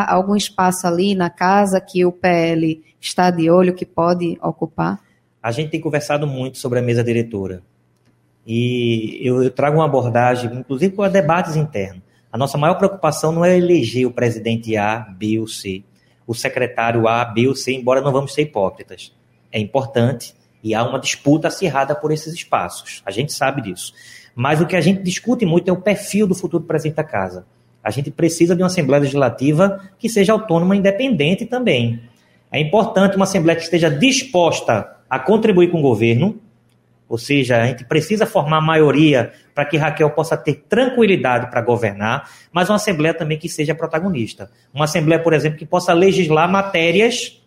algum 0.07 0.35
espaço 0.35 0.87
ali 0.87 1.13
na 1.13 1.29
casa 1.29 1.81
que 1.81 2.05
o 2.05 2.11
PL 2.11 2.81
está 3.01 3.29
de 3.29 3.49
olho, 3.49 3.73
que 3.73 3.85
pode 3.85 4.37
ocupar? 4.41 4.99
A 5.41 5.51
gente 5.51 5.71
tem 5.71 5.81
conversado 5.81 6.25
muito 6.25 6.57
sobre 6.57 6.79
a 6.79 6.81
mesa 6.81 7.03
diretora. 7.03 7.61
E 8.47 9.19
eu, 9.21 9.43
eu 9.43 9.49
trago 9.49 9.77
uma 9.77 9.85
abordagem, 9.85 10.53
inclusive 10.53 10.95
com 10.95 11.07
debates 11.09 11.55
internos. 11.55 12.01
A 12.31 12.37
nossa 12.37 12.57
maior 12.57 12.75
preocupação 12.75 13.31
não 13.31 13.45
é 13.45 13.57
eleger 13.57 14.07
o 14.07 14.11
presidente 14.11 14.75
A, 14.75 14.99
B 14.99 15.39
ou 15.39 15.47
C, 15.47 15.83
o 16.25 16.33
secretário 16.33 17.07
A, 17.07 17.25
B 17.25 17.47
ou 17.47 17.55
C, 17.55 17.73
embora 17.73 18.01
não 18.01 18.11
vamos 18.11 18.33
ser 18.33 18.43
hipócritas. 18.43 19.13
É 19.51 19.59
importante 19.59 20.33
e 20.63 20.73
há 20.73 20.83
uma 20.83 20.99
disputa 20.99 21.49
acirrada 21.49 21.93
por 21.93 22.11
esses 22.11 22.33
espaços. 22.33 23.01
A 23.05 23.11
gente 23.11 23.33
sabe 23.33 23.61
disso. 23.61 23.93
Mas 24.33 24.61
o 24.61 24.65
que 24.65 24.75
a 24.75 24.81
gente 24.81 25.03
discute 25.03 25.45
muito 25.45 25.69
é 25.69 25.71
o 25.71 25.81
perfil 25.81 26.25
do 26.25 26.33
futuro 26.33 26.63
presidente 26.63 26.95
da 26.95 27.03
casa. 27.03 27.45
A 27.83 27.91
gente 27.91 28.09
precisa 28.09 28.55
de 28.55 28.61
uma 28.61 28.67
Assembleia 28.67 29.01
Legislativa 29.01 29.81
que 29.99 30.07
seja 30.07 30.31
autônoma 30.31 30.75
e 30.75 30.79
independente 30.79 31.45
também. 31.45 32.01
É 32.49 32.59
importante 32.59 33.15
uma 33.15 33.25
Assembleia 33.25 33.57
que 33.57 33.63
esteja 33.63 33.89
disposta 33.89 34.95
a 35.09 35.19
contribuir 35.19 35.69
com 35.69 35.79
o 35.79 35.81
governo, 35.81 36.39
ou 37.13 37.17
seja, 37.19 37.61
a 37.61 37.67
gente 37.67 37.85
precisa 37.85 38.25
formar 38.25 38.59
maioria 38.59 39.33
para 39.53 39.65
que 39.65 39.77
Raquel 39.77 40.09
possa 40.09 40.35
ter 40.35 40.63
tranquilidade 40.67 41.47
para 41.51 41.61
governar, 41.61 42.27
mas 42.51 42.71
uma 42.71 42.77
Assembleia 42.77 43.13
também 43.13 43.37
que 43.37 43.47
seja 43.47 43.75
protagonista. 43.75 44.49
Uma 44.73 44.85
Assembleia, 44.85 45.21
por 45.21 45.31
exemplo, 45.31 45.59
que 45.59 45.63
possa 45.63 45.93
legislar 45.93 46.51
matérias, 46.51 47.39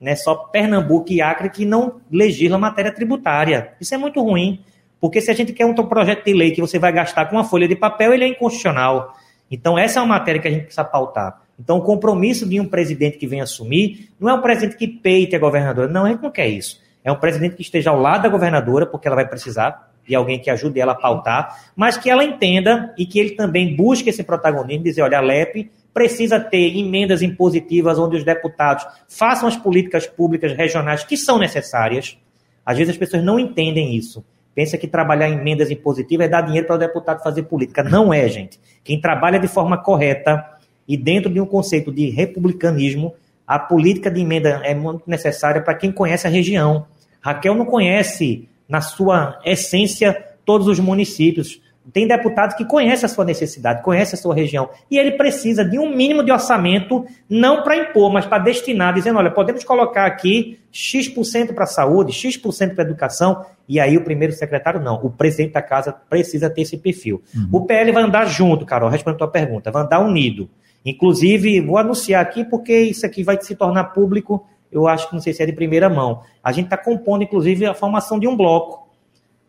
né, 0.00 0.14
só 0.14 0.36
Pernambuco 0.36 1.10
e 1.10 1.20
Acre 1.20 1.50
que 1.50 1.64
não 1.64 2.00
legislam 2.08 2.60
matéria 2.60 2.92
tributária. 2.92 3.72
Isso 3.80 3.92
é 3.92 3.98
muito 3.98 4.22
ruim, 4.22 4.60
porque 5.00 5.20
se 5.20 5.32
a 5.32 5.34
gente 5.34 5.52
quer 5.52 5.66
um 5.66 5.74
projeto 5.74 6.24
de 6.24 6.32
lei 6.32 6.52
que 6.52 6.60
você 6.60 6.78
vai 6.78 6.92
gastar 6.92 7.26
com 7.26 7.34
uma 7.34 7.42
folha 7.42 7.66
de 7.66 7.74
papel, 7.74 8.14
ele 8.14 8.22
é 8.22 8.28
inconstitucional. 8.28 9.16
Então, 9.50 9.76
essa 9.76 9.98
é 9.98 10.02
uma 10.02 10.14
matéria 10.14 10.40
que 10.40 10.46
a 10.46 10.50
gente 10.52 10.62
precisa 10.62 10.84
pautar. 10.84 11.42
Então, 11.58 11.78
o 11.78 11.82
compromisso 11.82 12.48
de 12.48 12.60
um 12.60 12.68
presidente 12.68 13.18
que 13.18 13.26
vem 13.26 13.40
assumir 13.40 14.10
não 14.20 14.28
é 14.28 14.34
um 14.34 14.40
presidente 14.40 14.76
que 14.76 14.86
peite 14.86 15.34
a 15.34 15.40
governadora. 15.40 15.88
Não, 15.88 16.04
a 16.04 16.08
gente 16.08 16.22
não 16.22 16.30
quer 16.30 16.46
isso. 16.46 16.86
É 17.08 17.12
um 17.12 17.16
presidente 17.16 17.56
que 17.56 17.62
esteja 17.62 17.88
ao 17.88 17.98
lado 17.98 18.24
da 18.24 18.28
governadora, 18.28 18.84
porque 18.84 19.08
ela 19.08 19.14
vai 19.14 19.26
precisar 19.26 19.90
de 20.06 20.14
alguém 20.14 20.38
que 20.38 20.50
ajude 20.50 20.78
ela 20.78 20.92
a 20.92 20.94
pautar, 20.94 21.70
mas 21.74 21.96
que 21.96 22.10
ela 22.10 22.22
entenda 22.22 22.92
e 22.98 23.06
que 23.06 23.18
ele 23.18 23.30
também 23.30 23.74
busque 23.74 24.10
esse 24.10 24.22
protagonismo, 24.22 24.84
dizer, 24.84 25.00
olha, 25.00 25.16
a 25.16 25.22
LEP 25.22 25.70
precisa 25.94 26.38
ter 26.38 26.76
emendas 26.76 27.22
impositivas 27.22 27.98
onde 27.98 28.18
os 28.18 28.24
deputados 28.24 28.86
façam 29.08 29.48
as 29.48 29.56
políticas 29.56 30.06
públicas 30.06 30.52
regionais 30.52 31.02
que 31.02 31.16
são 31.16 31.38
necessárias. 31.38 32.18
Às 32.62 32.76
vezes 32.76 32.92
as 32.92 32.98
pessoas 32.98 33.24
não 33.24 33.40
entendem 33.40 33.96
isso. 33.96 34.22
Pensa 34.54 34.76
que 34.76 34.86
trabalhar 34.86 35.30
em 35.30 35.38
emendas 35.38 35.70
impositivas 35.70 36.26
é 36.26 36.28
dar 36.28 36.42
dinheiro 36.42 36.66
para 36.66 36.76
o 36.76 36.78
deputado 36.78 37.22
fazer 37.22 37.44
política. 37.44 37.82
Não 37.82 38.12
é, 38.12 38.28
gente. 38.28 38.60
Quem 38.84 39.00
trabalha 39.00 39.38
de 39.38 39.48
forma 39.48 39.78
correta 39.78 40.44
e 40.86 40.94
dentro 40.94 41.32
de 41.32 41.40
um 41.40 41.46
conceito 41.46 41.90
de 41.90 42.10
republicanismo, 42.10 43.14
a 43.46 43.58
política 43.58 44.10
de 44.10 44.20
emenda 44.20 44.60
é 44.62 44.74
muito 44.74 45.04
necessária 45.06 45.62
para 45.62 45.74
quem 45.74 45.90
conhece 45.90 46.26
a 46.26 46.30
região. 46.30 46.86
Raquel 47.20 47.54
não 47.54 47.64
conhece, 47.64 48.48
na 48.68 48.80
sua 48.80 49.38
essência, 49.44 50.24
todos 50.44 50.66
os 50.66 50.78
municípios. 50.78 51.60
Tem 51.92 52.06
deputados 52.06 52.54
que 52.54 52.66
conhecem 52.66 53.06
a 53.06 53.08
sua 53.08 53.24
necessidade, 53.24 53.82
conhecem 53.82 54.18
a 54.18 54.20
sua 54.20 54.34
região. 54.34 54.68
E 54.90 54.98
ele 54.98 55.12
precisa 55.12 55.64
de 55.64 55.78
um 55.78 55.94
mínimo 55.94 56.22
de 56.22 56.30
orçamento, 56.30 57.06
não 57.30 57.62
para 57.62 57.76
impor, 57.76 58.12
mas 58.12 58.26
para 58.26 58.42
destinar, 58.42 58.92
dizendo: 58.92 59.18
olha, 59.18 59.30
podemos 59.30 59.64
colocar 59.64 60.04
aqui 60.04 60.58
X% 60.70 61.54
para 61.54 61.64
a 61.64 61.66
saúde, 61.66 62.12
X% 62.12 62.74
para 62.74 62.84
a 62.84 62.86
educação. 62.86 63.44
E 63.66 63.80
aí 63.80 63.96
o 63.96 64.04
primeiro 64.04 64.34
secretário 64.34 64.80
não. 64.80 64.96
O 65.02 65.10
presidente 65.10 65.52
da 65.52 65.62
casa 65.62 65.92
precisa 65.92 66.50
ter 66.50 66.62
esse 66.62 66.76
perfil. 66.76 67.22
Uhum. 67.34 67.48
O 67.52 67.66
PL 67.66 67.90
vai 67.92 68.02
andar 68.02 68.26
junto, 68.26 68.66
Carol, 68.66 68.90
respondendo 68.90 69.16
a 69.16 69.26
tua 69.26 69.28
pergunta, 69.28 69.70
vai 69.70 69.82
andar 69.82 70.00
unido. 70.00 70.48
Inclusive, 70.84 71.60
vou 71.60 71.78
anunciar 71.78 72.22
aqui 72.22 72.44
porque 72.44 72.78
isso 72.78 73.04
aqui 73.04 73.22
vai 73.22 73.40
se 73.40 73.54
tornar 73.54 73.84
público, 73.84 74.46
eu 74.70 74.86
acho 74.86 75.08
que 75.08 75.14
não 75.14 75.20
sei 75.20 75.32
se 75.32 75.42
é 75.42 75.46
de 75.46 75.52
primeira 75.52 75.88
mão. 75.88 76.22
A 76.42 76.52
gente 76.52 76.66
está 76.66 76.76
compondo, 76.76 77.22
inclusive, 77.22 77.66
a 77.66 77.74
formação 77.74 78.18
de 78.18 78.26
um 78.26 78.36
bloco 78.36 78.88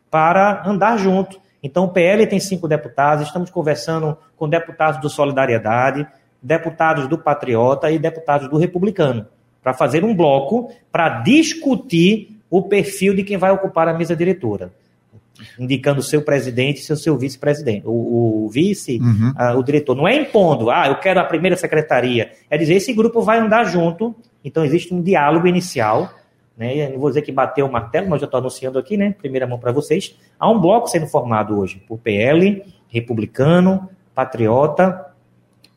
para 0.10 0.64
andar 0.66 0.98
junto. 0.98 1.40
Então, 1.62 1.86
o 1.86 1.90
PL 1.90 2.26
tem 2.26 2.40
cinco 2.40 2.68
deputados, 2.68 3.28
estamos 3.28 3.50
conversando 3.50 4.18
com 4.38 4.48
deputados 4.48 5.02
do 5.02 5.10
Solidariedade, 5.10 6.08
deputados 6.42 7.08
do 7.08 7.18
Patriota 7.18 7.92
e 7.92 8.00
deputados 8.00 8.48
do 8.48 8.58
Republicano, 8.58 9.28
para 9.62 9.74
fazer 9.74 10.04
um 10.06 10.16
bloco 10.16 10.72
para 10.92 11.22
discutir 11.22 12.40
o 12.50 12.62
perfil 12.62 13.14
de 13.14 13.24
quem 13.24 13.38
vai 13.38 13.52
ocupar 13.52 13.88
a 13.88 13.94
mesa 13.94 14.16
diretora 14.16 14.72
indicando 15.60 16.00
o 16.00 16.04
seu 16.04 16.22
presidente 16.22 16.82
e 16.82 16.94
o 16.94 16.98
seu 16.98 17.18
vice-presidente. 17.18 17.84
O, 17.86 18.46
o, 18.46 18.50
vice, 18.50 19.00
uhum. 19.00 19.32
uh, 19.32 19.58
o 19.58 19.64
diretor, 19.64 19.96
não 19.96 20.08
é 20.08 20.16
impondo, 20.16 20.70
ah, 20.70 20.88
eu 20.88 20.96
quero 20.96 21.20
a 21.20 21.24
primeira 21.24 21.56
secretaria. 21.56 22.32
É 22.50 22.58
dizer, 22.58 22.76
esse 22.76 22.94
grupo 22.94 23.22
vai 23.22 23.40
andar 23.40 23.66
junto, 23.66 24.16
então 24.44 24.64
existe 24.66 24.94
um 24.94 25.02
diálogo 25.02 25.48
inicial. 25.48 26.14
Né? 26.58 26.88
Eu 26.88 26.92
não 26.92 27.00
vou 27.00 27.10
dizer 27.10 27.22
que 27.22 27.32
bateu 27.32 27.66
o 27.66 27.72
martelo, 27.72 28.10
mas 28.10 28.20
já 28.20 28.26
estou 28.26 28.40
anunciando 28.40 28.78
aqui, 28.78 28.98
né? 28.98 29.16
Primeira 29.18 29.48
mão 29.48 29.58
para 29.58 29.72
vocês. 29.72 30.16
Há 30.38 30.50
um 30.50 30.60
bloco 30.60 30.88
sendo 30.88 31.08
formado 31.08 31.58
hoje 31.58 31.82
por 31.88 31.98
PL, 32.00 32.64
Republicano, 32.90 33.90
Patriota 34.14 35.06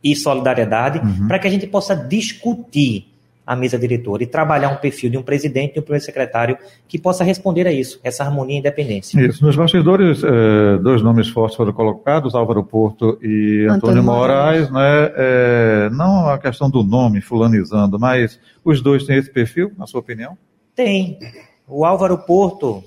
e 0.03 0.17
solidariedade, 0.17 0.99
uhum. 0.99 1.29
para 1.29 1.39
que 1.39 1.47
a 1.47 1.51
gente 1.51 1.67
possa 1.67 1.95
discutir 1.95 3.12
a 3.47 3.57
mesa 3.57 3.79
diretora 3.79 4.23
e 4.23 4.27
trabalhar 4.27 4.71
um 4.71 4.77
perfil 4.77 5.11
de 5.11 5.19
um 5.19 5.23
presidente 5.23 5.77
e 5.77 5.81
um 5.81 5.83
primeiro 5.83 6.05
secretário 6.05 6.57
que 6.87 6.99
possa 6.99 7.25
responder 7.25 7.67
a 7.67 7.73
isso, 7.73 8.01
essa 8.05 8.23
harmonia 8.25 8.57
e 8.57 8.59
independência. 8.61 9.21
Isso. 9.21 9.45
Nos 9.45 9.57
bastidores, 9.57 10.23
eh, 10.23 10.79
dois 10.81 11.03
nomes 11.03 11.29
fortes 11.29 11.57
foram 11.57 11.73
colocados, 11.73 12.35
Álvaro 12.35 12.63
Porto 12.63 13.19
e 13.21 13.63
Antônio, 13.65 13.75
Antônio 13.75 14.05
Moraes, 14.05 14.71
né? 14.71 15.13
Eh, 15.17 15.91
não 15.93 16.29
a 16.29 16.39
questão 16.39 16.71
do 16.71 16.85
nome, 16.85 17.21
fulanizando, 17.21 17.99
mas 17.99 18.39
os 18.65 18.81
dois 18.81 19.05
têm 19.05 19.17
esse 19.17 19.31
perfil, 19.31 19.73
na 19.77 19.87
sua 19.87 20.01
opinião? 20.01 20.39
Tem. 20.75 21.19
O 21.67 21.85
Álvaro 21.85 22.19
Porto 22.19 22.83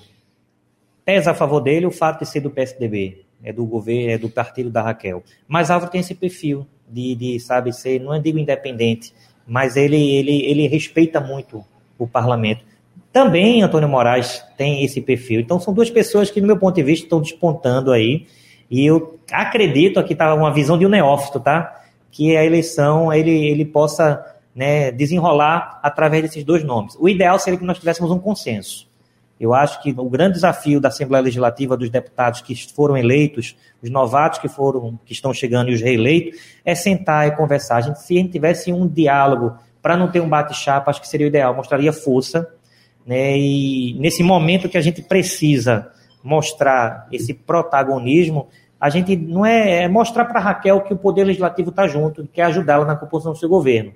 pesa 1.04 1.32
a 1.32 1.36
favor 1.36 1.60
dele 1.60 1.86
o 1.86 1.92
fato 1.92 2.20
de 2.20 2.30
ser 2.30 2.40
do 2.40 2.50
PSDB, 2.50 3.26
é 3.44 3.52
do 3.54 3.66
governo, 3.66 4.12
é 4.12 4.18
do 4.18 4.30
partido 4.30 4.70
da 4.70 4.82
Raquel. 4.82 5.22
Mas 5.48 5.70
Álvaro 5.70 5.92
tem 5.92 6.02
esse 6.02 6.16
perfil 6.16 6.66
de, 6.90 7.16
de 7.16 7.40
sabe, 7.40 7.74
ser, 7.74 8.00
não 8.00 8.14
é 8.14 8.20
digo 8.20 8.40
independente, 8.40 9.14
mas 9.48 9.76
ele, 9.76 9.98
ele, 9.98 10.44
ele 10.46 10.68
respeita 10.68 11.20
muito 11.20 11.64
o 11.98 12.08
parlamento. 12.08 12.64
Também 13.12 13.62
Antônio 13.62 13.88
Moraes 13.88 14.44
tem 14.58 14.84
esse 14.84 15.00
perfil. 15.02 15.40
Então 15.40 15.60
são 15.60 15.74
duas 15.74 15.90
pessoas 15.90 16.30
que, 16.30 16.42
no 16.42 16.48
meu 16.48 16.58
ponto 16.58 16.76
de 16.76 16.84
vista, 16.84 17.06
estão 17.06 17.22
despontando 17.22 17.92
aí. 17.92 18.28
E 18.70 18.86
eu 18.86 19.20
acredito, 19.32 20.00
aqui 20.00 20.14
está 20.14 20.34
uma 20.34 20.52
visão 20.52 20.78
de 20.78 20.86
um 20.86 20.90
neófito, 20.90 21.40
tá? 21.40 21.82
Que 22.12 22.36
a 22.36 22.44
eleição 22.44 23.14
ele, 23.14 23.32
ele 23.32 23.64
possa 23.64 24.24
né, 24.54 24.92
desenrolar 24.92 25.80
através 25.84 26.24
desses 26.24 26.44
dois 26.44 26.64
nomes. 26.64 26.96
O 27.00 27.08
ideal 27.08 27.38
seria 27.38 27.60
que 27.60 27.66
nós 27.66 27.78
tivéssemos 27.78 28.12
um 28.12 28.20
consenso. 28.20 28.85
Eu 29.40 29.54
acho 29.54 29.82
que 29.82 29.94
o 29.98 30.10
grande 30.10 30.36
desafio 30.36 30.80
da 30.80 30.88
Assembleia 30.88 31.24
Legislativa 31.24 31.76
dos 31.76 31.90
deputados 31.90 32.42
que 32.42 32.56
foram 32.74 32.96
eleitos, 32.96 33.56
os 33.82 33.90
novatos 33.90 34.40
que 34.40 34.48
foram, 34.48 34.98
que 35.06 35.12
estão 35.12 35.34
chegando 35.34 35.70
e 35.70 35.74
os 35.74 35.82
reeleitos, 35.82 36.40
é 36.64 36.74
sentar 36.74 37.28
e 37.28 37.32
conversar. 37.32 37.78
A 37.78 37.82
gente, 37.82 38.00
se 38.02 38.18
a 38.18 38.22
gente 38.22 38.32
tivesse 38.32 38.72
um 38.72 38.88
diálogo 38.88 39.58
para 39.82 39.98
não 39.98 40.10
ter 40.10 40.22
um 40.22 40.30
bate-chapa, 40.30 40.90
acho 40.90 41.02
que 41.02 41.08
seria 41.08 41.28
o 41.28 41.30
ideal, 41.30 41.54
mostraria 41.54 41.92
força, 41.92 42.50
né? 43.06 43.38
E 43.38 43.94
nesse 44.00 44.24
momento 44.24 44.70
que 44.70 44.78
a 44.78 44.82
gente 44.82 45.02
precisa 45.02 45.92
mostrar 46.24 47.08
esse 47.12 47.34
protagonismo, 47.34 48.48
a 48.80 48.90
gente 48.90 49.16
não 49.16 49.46
é, 49.46 49.84
é 49.84 49.88
mostrar 49.88 50.26
para 50.26 50.40
Raquel 50.40 50.82
que 50.82 50.94
o 50.94 50.98
poder 50.98 51.24
legislativo 51.24 51.70
está 51.70 51.88
junto, 51.88 52.28
quer 52.28 52.44
ajudá-la 52.44 52.86
na 52.86 52.96
composição 52.96 53.34
do 53.34 53.38
seu 53.38 53.50
governo. 53.50 53.94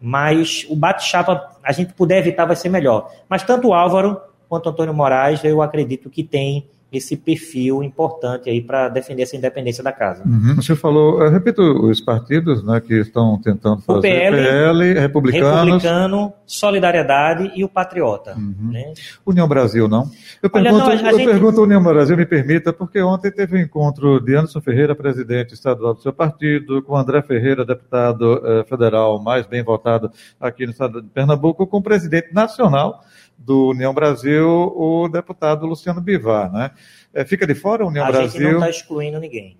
Mas 0.00 0.66
o 0.68 0.76
bate-chapa, 0.76 1.56
a 1.62 1.72
gente 1.72 1.92
puder 1.94 2.18
evitar, 2.18 2.44
vai 2.44 2.56
ser 2.56 2.68
melhor. 2.68 3.10
Mas 3.28 3.42
tanto 3.42 3.68
o 3.68 3.74
Álvaro 3.74 4.20
quanto 4.52 4.68
Antônio 4.68 4.92
Moraes, 4.92 5.42
eu 5.44 5.62
acredito 5.62 6.10
que 6.10 6.22
tem 6.22 6.68
esse 6.92 7.16
perfil 7.16 7.82
importante 7.82 8.50
aí 8.50 8.60
para 8.60 8.90
defender 8.90 9.22
essa 9.22 9.34
independência 9.34 9.82
da 9.82 9.90
casa. 9.90 10.22
Uhum. 10.28 10.56
Você 10.56 10.76
falou, 10.76 11.26
repito, 11.30 11.62
os 11.62 12.02
partidos 12.02 12.62
né, 12.62 12.82
que 12.82 12.92
estão 13.00 13.40
tentando 13.40 13.80
fazer 13.80 13.98
o 13.98 14.02
PL, 14.02 14.36
PL 14.36 15.00
republicanos, 15.00 15.82
Republicano, 15.82 16.34
Solidariedade 16.44 17.50
e 17.56 17.64
o 17.64 17.68
Patriota. 17.68 18.34
Uhum. 18.36 18.72
Né? 18.72 18.92
União 19.24 19.48
Brasil, 19.48 19.88
não? 19.88 20.10
Eu 20.42 20.50
pergunto, 20.50 20.84
Olha, 20.84 20.96
não, 20.96 21.10
eu 21.10 21.18
gente... 21.18 21.30
pergunto 21.30 21.62
União 21.62 21.82
Brasil, 21.82 22.14
me 22.14 22.26
permita, 22.26 22.74
porque 22.74 23.00
ontem 23.00 23.30
teve 23.30 23.56
um 23.56 23.60
encontro 23.60 24.20
de 24.20 24.34
Anderson 24.34 24.60
Ferreira, 24.60 24.94
presidente 24.94 25.54
estadual 25.54 25.94
do 25.94 26.02
seu 26.02 26.12
partido, 26.12 26.82
com 26.82 26.94
André 26.94 27.22
Ferreira, 27.22 27.64
deputado 27.64 28.42
eh, 28.44 28.64
federal 28.68 29.18
mais 29.18 29.46
bem 29.46 29.62
votado 29.62 30.10
aqui 30.38 30.66
no 30.66 30.72
estado 30.72 31.00
de 31.00 31.08
Pernambuco, 31.08 31.66
com 31.66 31.78
o 31.78 31.82
presidente 31.82 32.34
nacional 32.34 33.02
do 33.44 33.70
União 33.70 33.92
Brasil, 33.92 34.48
o 34.48 35.08
deputado 35.08 35.66
Luciano 35.66 36.00
Bivar, 36.00 36.50
né? 36.52 36.70
É, 37.12 37.24
fica 37.24 37.46
de 37.46 37.54
fora 37.54 37.84
a 37.84 37.86
União 37.86 38.04
a 38.04 38.10
Brasil? 38.10 38.28
A 38.28 38.30
gente 38.30 38.42
não 38.42 38.58
está 38.58 38.70
excluindo 38.70 39.18
ninguém. 39.18 39.56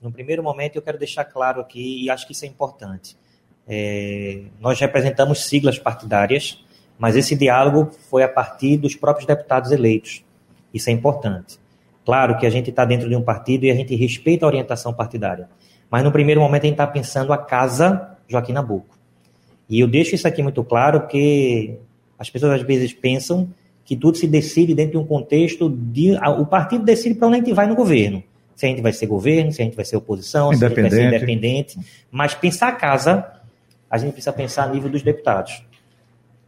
No 0.00 0.10
primeiro 0.10 0.42
momento, 0.42 0.76
eu 0.76 0.82
quero 0.82 0.98
deixar 0.98 1.24
claro 1.24 1.60
aqui, 1.60 2.04
e 2.04 2.10
acho 2.10 2.26
que 2.26 2.32
isso 2.32 2.44
é 2.44 2.48
importante. 2.48 3.16
É, 3.66 4.42
nós 4.60 4.78
representamos 4.78 5.44
siglas 5.46 5.78
partidárias, 5.78 6.64
mas 6.98 7.16
esse 7.16 7.34
diálogo 7.34 7.90
foi 8.08 8.22
a 8.22 8.28
partir 8.28 8.76
dos 8.76 8.94
próprios 8.94 9.26
deputados 9.26 9.70
eleitos. 9.70 10.24
Isso 10.72 10.88
é 10.88 10.92
importante. 10.92 11.58
Claro 12.04 12.38
que 12.38 12.46
a 12.46 12.50
gente 12.50 12.70
está 12.70 12.84
dentro 12.84 13.08
de 13.08 13.16
um 13.16 13.22
partido 13.22 13.64
e 13.64 13.70
a 13.70 13.74
gente 13.74 13.94
respeita 13.96 14.46
a 14.46 14.48
orientação 14.48 14.94
partidária. 14.94 15.48
Mas 15.90 16.04
no 16.04 16.12
primeiro 16.12 16.40
momento 16.40 16.62
a 16.62 16.66
gente 16.66 16.74
está 16.74 16.86
pensando 16.86 17.32
a 17.32 17.38
casa 17.38 18.16
Joaquim 18.28 18.52
Nabuco. 18.52 18.96
E 19.68 19.80
eu 19.80 19.88
deixo 19.88 20.14
isso 20.14 20.28
aqui 20.28 20.42
muito 20.42 20.62
claro, 20.62 21.00
porque 21.00 21.78
as 22.18 22.30
pessoas 22.30 22.60
às 22.60 22.66
vezes 22.66 22.92
pensam 22.92 23.48
que 23.84 23.96
tudo 23.96 24.16
se 24.16 24.26
decide 24.26 24.74
dentro 24.74 24.92
de 24.92 24.98
um 24.98 25.06
contexto 25.06 25.68
de. 25.70 26.12
O 26.38 26.44
partido 26.44 26.84
decide 26.84 27.14
para 27.14 27.28
onde 27.28 27.36
a 27.36 27.38
gente 27.38 27.52
vai 27.52 27.66
no 27.66 27.74
governo. 27.74 28.22
Se 28.54 28.66
a 28.66 28.68
gente 28.68 28.80
vai 28.80 28.92
ser 28.92 29.06
governo, 29.06 29.52
se 29.52 29.62
a 29.62 29.64
gente 29.64 29.76
vai 29.76 29.84
ser 29.84 29.96
oposição, 29.96 30.52
se 30.52 30.64
a 30.64 30.68
gente 30.68 30.80
vai 30.80 30.90
ser 30.90 31.06
independente. 31.06 31.78
Mas 32.10 32.34
pensar 32.34 32.68
a 32.68 32.72
casa, 32.72 33.24
a 33.90 33.98
gente 33.98 34.12
precisa 34.12 34.32
pensar 34.32 34.64
a 34.64 34.68
nível 34.68 34.90
dos 34.90 35.02
deputados. 35.02 35.62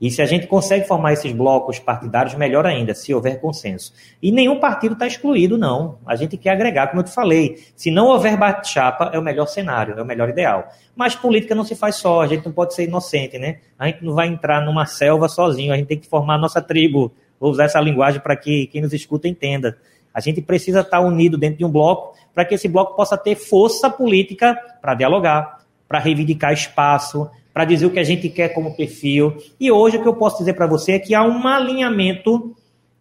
E 0.00 0.10
se 0.10 0.22
a 0.22 0.26
gente 0.26 0.46
consegue 0.46 0.86
formar 0.86 1.12
esses 1.12 1.32
blocos 1.32 1.78
partidários, 1.78 2.34
melhor 2.34 2.64
ainda, 2.64 2.94
se 2.94 3.12
houver 3.12 3.40
consenso. 3.40 3.92
E 4.22 4.30
nenhum 4.30 4.60
partido 4.60 4.92
está 4.92 5.06
excluído, 5.06 5.58
não. 5.58 5.98
A 6.06 6.14
gente 6.14 6.36
quer 6.36 6.50
agregar, 6.50 6.86
como 6.86 7.00
eu 7.00 7.04
te 7.04 7.10
falei. 7.10 7.64
Se 7.74 7.90
não 7.90 8.06
houver 8.06 8.36
bate-chapa, 8.36 9.10
é 9.12 9.18
o 9.18 9.22
melhor 9.22 9.46
cenário, 9.46 9.98
é 9.98 10.02
o 10.02 10.06
melhor 10.06 10.28
ideal. 10.28 10.68
Mas 10.94 11.16
política 11.16 11.54
não 11.54 11.64
se 11.64 11.74
faz 11.74 11.96
só, 11.96 12.20
a 12.20 12.28
gente 12.28 12.46
não 12.46 12.52
pode 12.52 12.74
ser 12.74 12.84
inocente, 12.84 13.38
né? 13.38 13.58
A 13.76 13.86
gente 13.86 14.04
não 14.04 14.14
vai 14.14 14.28
entrar 14.28 14.64
numa 14.64 14.86
selva 14.86 15.28
sozinho, 15.28 15.72
a 15.72 15.76
gente 15.76 15.88
tem 15.88 15.98
que 15.98 16.08
formar 16.08 16.34
a 16.34 16.38
nossa 16.38 16.62
tribo. 16.62 17.12
Vou 17.40 17.50
usar 17.50 17.64
essa 17.64 17.80
linguagem 17.80 18.20
para 18.20 18.36
que 18.36 18.68
quem 18.68 18.80
nos 18.80 18.92
escuta 18.92 19.26
entenda. 19.26 19.76
A 20.14 20.20
gente 20.20 20.40
precisa 20.40 20.80
estar 20.80 21.00
unido 21.00 21.36
dentro 21.36 21.58
de 21.58 21.64
um 21.64 21.70
bloco 21.70 22.16
para 22.34 22.44
que 22.44 22.54
esse 22.54 22.68
bloco 22.68 22.94
possa 22.94 23.16
ter 23.16 23.34
força 23.34 23.90
política 23.90 24.56
para 24.80 24.94
dialogar, 24.94 25.58
para 25.88 25.98
reivindicar 25.98 26.52
espaço, 26.52 27.28
para 27.58 27.64
dizer 27.64 27.86
o 27.86 27.90
que 27.90 27.98
a 27.98 28.04
gente 28.04 28.28
quer 28.28 28.50
como 28.50 28.76
perfil. 28.76 29.36
E 29.58 29.68
hoje 29.68 29.96
o 29.96 30.00
que 30.00 30.06
eu 30.06 30.14
posso 30.14 30.38
dizer 30.38 30.52
para 30.52 30.64
você 30.64 30.92
é 30.92 30.98
que 31.00 31.12
há 31.12 31.24
um 31.24 31.44
alinhamento 31.44 32.54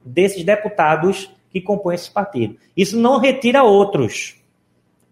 desses 0.03 0.43
deputados 0.43 1.29
que 1.51 1.61
compõem 1.61 1.93
esse 1.93 2.09
partido. 2.09 2.55
Isso 2.75 2.97
não 2.97 3.19
retira 3.19 3.61
outros. 3.61 4.35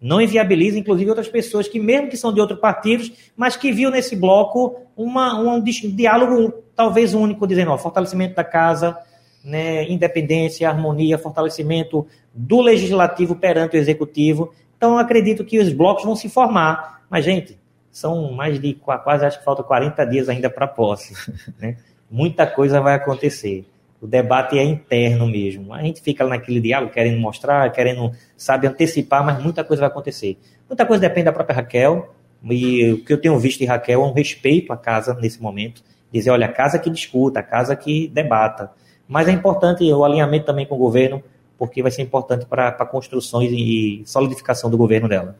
Não 0.00 0.20
inviabiliza, 0.20 0.80
inclusive, 0.80 1.08
outras 1.10 1.28
pessoas 1.28 1.68
que, 1.68 1.78
mesmo 1.78 2.08
que 2.08 2.16
são 2.16 2.34
de 2.34 2.40
outros 2.40 2.58
partidos, 2.58 3.12
mas 3.36 3.54
que 3.54 3.70
viu 3.70 3.88
nesse 3.88 4.16
bloco 4.16 4.80
uma, 4.96 5.38
um 5.38 5.62
diálogo 5.62 6.52
talvez 6.74 7.14
único, 7.14 7.46
dizendo 7.46 7.70
ó, 7.70 7.78
fortalecimento 7.78 8.34
da 8.34 8.42
casa, 8.42 8.98
né, 9.44 9.88
independência, 9.88 10.68
harmonia, 10.68 11.18
fortalecimento 11.18 12.04
do 12.34 12.60
legislativo 12.60 13.36
perante 13.36 13.76
o 13.76 13.78
executivo. 13.78 14.52
Então, 14.76 14.98
acredito 14.98 15.44
que 15.44 15.60
os 15.60 15.72
blocos 15.72 16.02
vão 16.02 16.16
se 16.16 16.28
formar. 16.28 17.02
Mas, 17.08 17.24
gente, 17.24 17.56
são 17.96 18.30
mais 18.30 18.60
de 18.60 18.74
quase, 18.74 19.24
acho 19.24 19.38
que 19.38 19.44
falta 19.44 19.62
40 19.62 20.04
dias 20.04 20.28
ainda 20.28 20.50
para 20.50 20.66
posse. 20.66 21.14
Né? 21.58 21.78
Muita 22.10 22.46
coisa 22.46 22.78
vai 22.78 22.94
acontecer. 22.94 23.66
O 24.02 24.06
debate 24.06 24.58
é 24.58 24.62
interno 24.62 25.26
mesmo. 25.26 25.72
A 25.72 25.82
gente 25.82 26.02
fica 26.02 26.22
naquele 26.24 26.60
diálogo 26.60 26.92
querendo 26.92 27.18
mostrar, 27.18 27.72
querendo, 27.72 28.12
sabe, 28.36 28.66
antecipar, 28.66 29.24
mas 29.24 29.42
muita 29.42 29.64
coisa 29.64 29.80
vai 29.80 29.88
acontecer. 29.88 30.36
Muita 30.68 30.84
coisa 30.84 31.00
depende 31.00 31.24
da 31.24 31.32
própria 31.32 31.56
Raquel. 31.56 32.14
E 32.44 32.92
o 32.92 33.02
que 33.02 33.14
eu 33.14 33.20
tenho 33.20 33.38
visto 33.38 33.60
de 33.60 33.64
Raquel 33.64 34.02
é 34.02 34.06
um 34.06 34.12
respeito 34.12 34.74
à 34.74 34.76
casa 34.76 35.14
nesse 35.14 35.40
momento. 35.40 35.82
Dizer, 36.12 36.30
olha, 36.30 36.46
a 36.46 36.52
casa 36.52 36.78
que 36.78 36.90
discuta, 36.90 37.40
a 37.40 37.42
casa 37.42 37.74
que 37.74 38.08
debata. 38.08 38.70
Mas 39.08 39.26
é 39.26 39.32
importante 39.32 39.90
o 39.90 40.04
alinhamento 40.04 40.44
também 40.44 40.66
com 40.66 40.74
o 40.74 40.78
governo, 40.78 41.22
porque 41.56 41.82
vai 41.82 41.90
ser 41.90 42.02
importante 42.02 42.44
para 42.44 42.68
a 42.68 42.86
construção 42.86 43.42
e 43.42 44.02
solidificação 44.04 44.68
do 44.70 44.76
governo 44.76 45.08
dela. 45.08 45.36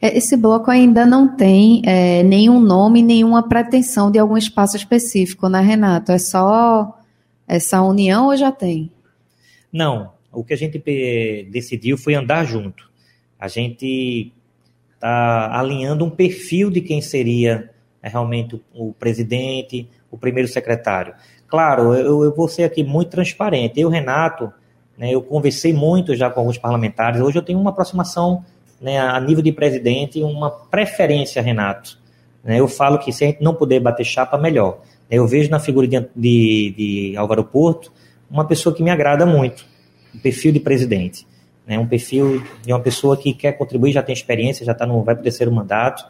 É, 0.00 0.16
esse 0.16 0.36
bloco 0.36 0.70
ainda 0.70 1.04
não 1.06 1.36
tem 1.36 1.82
é, 1.84 2.22
nenhum 2.22 2.60
nome, 2.60 3.02
nenhuma 3.02 3.48
pretensão 3.48 4.10
de 4.10 4.18
algum 4.18 4.36
espaço 4.36 4.76
específico, 4.76 5.48
né, 5.48 5.60
Renato? 5.60 6.12
É 6.12 6.18
só 6.18 6.98
essa 7.46 7.82
união 7.82 8.26
ou 8.26 8.36
já 8.36 8.52
tem? 8.52 8.90
Não. 9.72 10.12
O 10.32 10.44
que 10.44 10.54
a 10.54 10.56
gente 10.56 10.78
decidiu 11.50 11.98
foi 11.98 12.14
andar 12.14 12.44
junto. 12.44 12.88
A 13.38 13.48
gente 13.48 14.32
está 14.94 15.58
alinhando 15.58 16.04
um 16.04 16.10
perfil 16.10 16.70
de 16.70 16.80
quem 16.80 17.00
seria 17.00 17.70
é, 18.02 18.08
realmente 18.08 18.60
o 18.74 18.92
presidente, 18.92 19.88
o 20.10 20.16
primeiro 20.16 20.48
secretário. 20.48 21.14
Claro, 21.48 21.94
eu, 21.94 22.22
eu 22.24 22.34
vou 22.34 22.48
ser 22.48 22.64
aqui 22.64 22.84
muito 22.84 23.10
transparente. 23.10 23.80
Eu, 23.80 23.88
Renato, 23.88 24.52
né, 24.96 25.10
eu 25.12 25.22
conversei 25.22 25.72
muito 25.72 26.14
já 26.14 26.30
com 26.30 26.40
alguns 26.40 26.58
parlamentares. 26.58 27.20
Hoje 27.20 27.38
eu 27.38 27.42
tenho 27.42 27.58
uma 27.58 27.70
aproximação 27.70 28.44
né, 28.80 28.98
a 28.98 29.20
nível 29.20 29.42
de 29.42 29.52
presidente, 29.52 30.22
uma 30.22 30.50
preferência, 30.50 31.42
Renato. 31.42 31.98
Né, 32.42 32.58
eu 32.58 32.66
falo 32.66 32.98
que 32.98 33.12
se 33.12 33.24
a 33.24 33.26
gente 33.28 33.42
não 33.42 33.54
puder 33.54 33.80
bater 33.80 34.04
chapa, 34.04 34.38
melhor. 34.38 34.80
Eu 35.10 35.26
vejo 35.26 35.50
na 35.50 35.58
figura 35.58 35.86
de, 35.86 36.00
de, 36.16 36.74
de 36.76 37.16
Álvaro 37.16 37.44
Porto 37.44 37.92
uma 38.30 38.46
pessoa 38.46 38.74
que 38.74 38.82
me 38.82 38.90
agrada 38.90 39.26
muito, 39.26 39.64
um 40.14 40.18
perfil 40.18 40.52
de 40.52 40.60
presidente. 40.60 41.26
Né, 41.66 41.78
um 41.78 41.86
perfil 41.86 42.42
de 42.64 42.72
uma 42.72 42.80
pessoa 42.80 43.16
que 43.16 43.34
quer 43.34 43.52
contribuir, 43.52 43.92
já 43.92 44.02
tem 44.02 44.12
experiência, 44.12 44.64
já 44.64 44.74
tá 44.74 44.86
no, 44.86 45.02
vai 45.02 45.14
para 45.14 45.20
o 45.20 45.24
terceiro 45.24 45.52
mandato. 45.52 46.04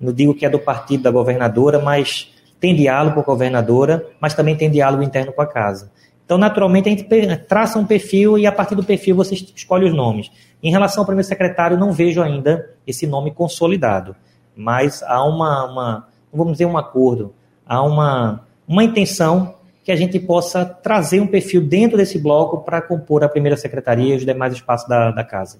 Não 0.00 0.12
digo 0.12 0.34
que 0.34 0.44
é 0.44 0.50
do 0.50 0.58
partido 0.58 1.04
da 1.04 1.10
governadora, 1.10 1.80
mas 1.80 2.30
tem 2.60 2.74
diálogo 2.74 3.14
com 3.14 3.20
a 3.20 3.24
governadora, 3.24 4.06
mas 4.20 4.34
também 4.34 4.56
tem 4.56 4.70
diálogo 4.70 5.02
interno 5.02 5.32
com 5.32 5.42
a 5.42 5.46
casa. 5.46 5.90
Então, 6.32 6.40
naturalmente, 6.40 6.88
a 6.88 6.92
gente 6.92 7.36
traça 7.46 7.78
um 7.78 7.84
perfil 7.84 8.38
e 8.38 8.46
a 8.46 8.52
partir 8.52 8.74
do 8.74 8.82
perfil 8.82 9.14
você 9.14 9.34
escolhe 9.34 9.84
os 9.84 9.92
nomes. 9.92 10.30
Em 10.62 10.70
relação 10.70 11.02
ao 11.02 11.06
primeiro 11.06 11.28
secretário, 11.28 11.76
não 11.76 11.92
vejo 11.92 12.22
ainda 12.22 12.70
esse 12.86 13.06
nome 13.06 13.32
consolidado. 13.32 14.16
mas 14.56 15.02
há 15.02 15.22
uma, 15.24 15.70
uma 15.70 16.08
vamos 16.32 16.52
dizer, 16.54 16.64
um 16.64 16.78
acordo, 16.78 17.34
há 17.66 17.82
uma, 17.82 18.46
uma 18.66 18.82
intenção 18.82 19.56
que 19.84 19.92
a 19.92 19.96
gente 19.96 20.18
possa 20.18 20.64
trazer 20.64 21.20
um 21.20 21.26
perfil 21.26 21.60
dentro 21.60 21.98
desse 21.98 22.18
bloco 22.18 22.64
para 22.64 22.80
compor 22.80 23.22
a 23.22 23.28
primeira 23.28 23.58
secretaria 23.58 24.14
e 24.14 24.16
os 24.16 24.24
demais 24.24 24.54
espaços 24.54 24.88
da, 24.88 25.10
da 25.10 25.22
casa. 25.22 25.58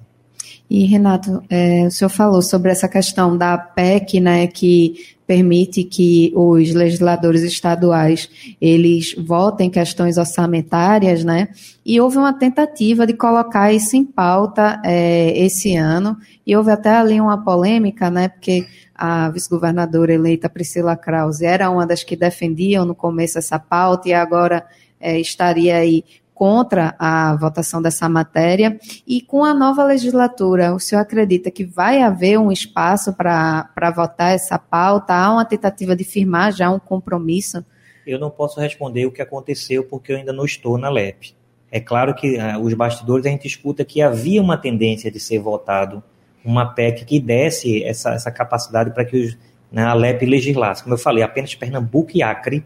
E, 0.68 0.84
Renato, 0.86 1.42
é, 1.50 1.86
o 1.86 1.90
senhor 1.90 2.08
falou 2.08 2.40
sobre 2.40 2.70
essa 2.70 2.88
questão 2.88 3.36
da 3.36 3.58
PEC, 3.58 4.20
né, 4.20 4.46
que 4.46 4.94
permite 5.26 5.84
que 5.84 6.32
os 6.34 6.74
legisladores 6.74 7.42
estaduais 7.42 8.28
eles 8.60 9.14
votem 9.16 9.70
questões 9.70 10.18
orçamentárias, 10.18 11.24
né? 11.24 11.48
E 11.86 11.98
houve 12.00 12.18
uma 12.18 12.32
tentativa 12.32 13.06
de 13.06 13.14
colocar 13.14 13.72
isso 13.72 13.96
em 13.96 14.04
pauta 14.04 14.80
é, 14.84 15.32
esse 15.38 15.74
ano, 15.74 16.18
e 16.46 16.54
houve 16.54 16.70
até 16.70 16.90
ali 16.90 17.20
uma 17.20 17.42
polêmica, 17.42 18.10
né? 18.10 18.28
Porque 18.28 18.66
a 18.94 19.30
vice-governadora 19.30 20.12
eleita 20.12 20.50
Priscila 20.50 20.96
Krause 20.96 21.46
era 21.46 21.70
uma 21.70 21.86
das 21.86 22.04
que 22.04 22.14
defendiam 22.14 22.84
no 22.84 22.94
começo 22.94 23.38
essa 23.38 23.58
pauta 23.58 24.08
e 24.08 24.12
agora 24.12 24.66
é, 25.00 25.18
estaria 25.18 25.76
aí 25.76 26.04
contra 26.42 26.96
a 26.98 27.36
votação 27.36 27.80
dessa 27.80 28.08
matéria. 28.08 28.76
E 29.06 29.20
com 29.20 29.44
a 29.44 29.54
nova 29.54 29.84
legislatura, 29.84 30.74
o 30.74 30.80
senhor 30.80 31.00
acredita 31.00 31.52
que 31.52 31.64
vai 31.64 32.02
haver 32.02 32.36
um 32.36 32.50
espaço 32.50 33.12
para 33.12 33.92
votar 33.94 34.34
essa 34.34 34.58
pauta? 34.58 35.14
Há 35.14 35.34
uma 35.34 35.44
tentativa 35.44 35.94
de 35.94 36.02
firmar 36.02 36.50
já 36.50 36.68
um 36.68 36.80
compromisso? 36.80 37.64
Eu 38.04 38.18
não 38.18 38.28
posso 38.28 38.58
responder 38.58 39.06
o 39.06 39.12
que 39.12 39.22
aconteceu 39.22 39.84
porque 39.84 40.10
eu 40.10 40.16
ainda 40.16 40.32
não 40.32 40.44
estou 40.44 40.76
na 40.76 40.90
LEP. 40.90 41.32
É 41.70 41.78
claro 41.78 42.12
que 42.12 42.36
uh, 42.36 42.58
os 42.60 42.74
bastidores 42.74 43.24
a 43.24 43.28
gente 43.28 43.46
escuta 43.46 43.84
que 43.84 44.02
havia 44.02 44.42
uma 44.42 44.56
tendência 44.56 45.12
de 45.12 45.20
ser 45.20 45.38
votado 45.38 46.02
uma 46.44 46.66
PEC 46.66 47.04
que 47.04 47.20
desse 47.20 47.84
essa, 47.84 48.14
essa 48.14 48.32
capacidade 48.32 48.90
para 48.90 49.04
que 49.04 49.16
os, 49.16 49.38
né, 49.70 49.84
a 49.84 49.94
LEP 49.94 50.26
legislasse. 50.26 50.82
Como 50.82 50.96
eu 50.96 50.98
falei, 50.98 51.22
apenas 51.22 51.54
Pernambuco 51.54 52.10
e 52.16 52.20
Acre 52.20 52.64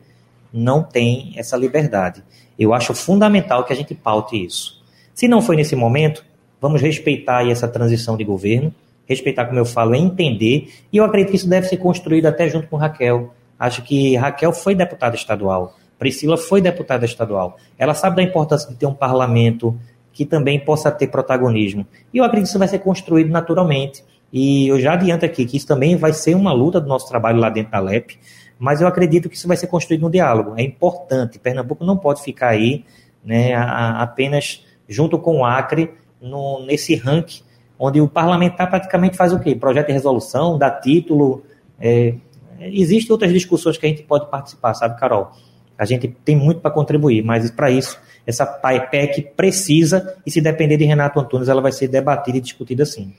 não 0.50 0.82
têm 0.82 1.34
essa 1.36 1.58
liberdade. 1.58 2.24
Eu 2.58 2.72
acho 2.72 2.94
fundamental 2.94 3.64
que 3.64 3.72
a 3.72 3.76
gente 3.76 3.94
paute 3.94 4.42
isso. 4.42 4.82
Se 5.14 5.28
não 5.28 5.40
foi 5.40 5.56
nesse 5.56 5.76
momento, 5.76 6.24
vamos 6.60 6.80
respeitar 6.80 7.48
essa 7.48 7.68
transição 7.68 8.16
de 8.16 8.24
governo, 8.24 8.74
respeitar, 9.06 9.46
como 9.46 9.58
eu 9.58 9.64
falo, 9.64 9.94
é 9.94 9.98
entender, 9.98 10.68
e 10.92 10.96
eu 10.96 11.04
acredito 11.04 11.30
que 11.30 11.36
isso 11.36 11.48
deve 11.48 11.68
ser 11.68 11.76
construído 11.76 12.26
até 12.26 12.48
junto 12.48 12.66
com 12.66 12.76
Raquel. 12.76 13.32
Acho 13.58 13.82
que 13.82 14.16
Raquel 14.16 14.52
foi 14.52 14.74
deputada 14.74 15.14
estadual, 15.14 15.76
Priscila 15.98 16.36
foi 16.36 16.60
deputada 16.60 17.04
estadual. 17.04 17.56
Ela 17.78 17.94
sabe 17.94 18.16
da 18.16 18.22
importância 18.22 18.68
de 18.68 18.76
ter 18.76 18.86
um 18.86 18.94
parlamento 18.94 19.78
que 20.12 20.24
também 20.24 20.58
possa 20.58 20.90
ter 20.90 21.08
protagonismo. 21.08 21.86
E 22.12 22.18
eu 22.18 22.24
acredito 22.24 22.46
que 22.46 22.50
isso 22.50 22.58
vai 22.58 22.68
ser 22.68 22.78
construído 22.78 23.30
naturalmente. 23.30 24.02
E 24.32 24.68
eu 24.68 24.80
já 24.80 24.94
adianto 24.94 25.24
aqui 25.24 25.44
que 25.44 25.56
isso 25.56 25.66
também 25.66 25.96
vai 25.96 26.12
ser 26.12 26.34
uma 26.34 26.52
luta 26.52 26.80
do 26.80 26.88
nosso 26.88 27.08
trabalho 27.08 27.38
lá 27.38 27.48
dentro 27.48 27.72
da 27.72 27.78
LEP, 27.78 28.18
mas 28.58 28.80
eu 28.80 28.88
acredito 28.88 29.28
que 29.28 29.36
isso 29.36 29.48
vai 29.48 29.56
ser 29.56 29.66
construído 29.66 30.02
no 30.02 30.10
diálogo. 30.10 30.54
É 30.56 30.62
importante. 30.62 31.38
Pernambuco 31.38 31.84
não 31.84 31.96
pode 31.96 32.22
ficar 32.22 32.48
aí 32.48 32.84
né, 33.24 33.54
a, 33.54 34.02
apenas 34.02 34.64
junto 34.88 35.18
com 35.18 35.38
o 35.38 35.44
Acre 35.44 35.90
no, 36.20 36.64
nesse 36.64 36.94
ranking, 36.94 37.42
onde 37.78 38.00
o 38.00 38.08
parlamentar 38.08 38.70
praticamente 38.70 39.16
faz 39.16 39.32
o 39.32 39.40
quê? 39.40 39.54
Projeto 39.54 39.88
de 39.88 39.92
resolução, 39.92 40.56
dá 40.56 40.70
título. 40.70 41.44
É, 41.78 42.14
existem 42.60 43.12
outras 43.12 43.32
discussões 43.32 43.76
que 43.76 43.84
a 43.84 43.88
gente 43.88 44.02
pode 44.02 44.30
participar, 44.30 44.74
sabe, 44.74 44.98
Carol? 44.98 45.32
A 45.78 45.84
gente 45.84 46.08
tem 46.24 46.34
muito 46.34 46.60
para 46.60 46.70
contribuir, 46.70 47.22
mas 47.22 47.50
para 47.50 47.70
isso, 47.70 48.00
essa 48.26 48.46
PAEPEC 48.46 49.32
precisa, 49.36 50.16
e 50.24 50.30
se 50.30 50.40
depender 50.40 50.78
de 50.78 50.84
Renato 50.84 51.20
Antunes, 51.20 51.48
ela 51.48 51.60
vai 51.60 51.72
ser 51.72 51.88
debatida 51.88 52.38
e 52.38 52.40
discutida 52.40 52.86
sim. 52.86 53.12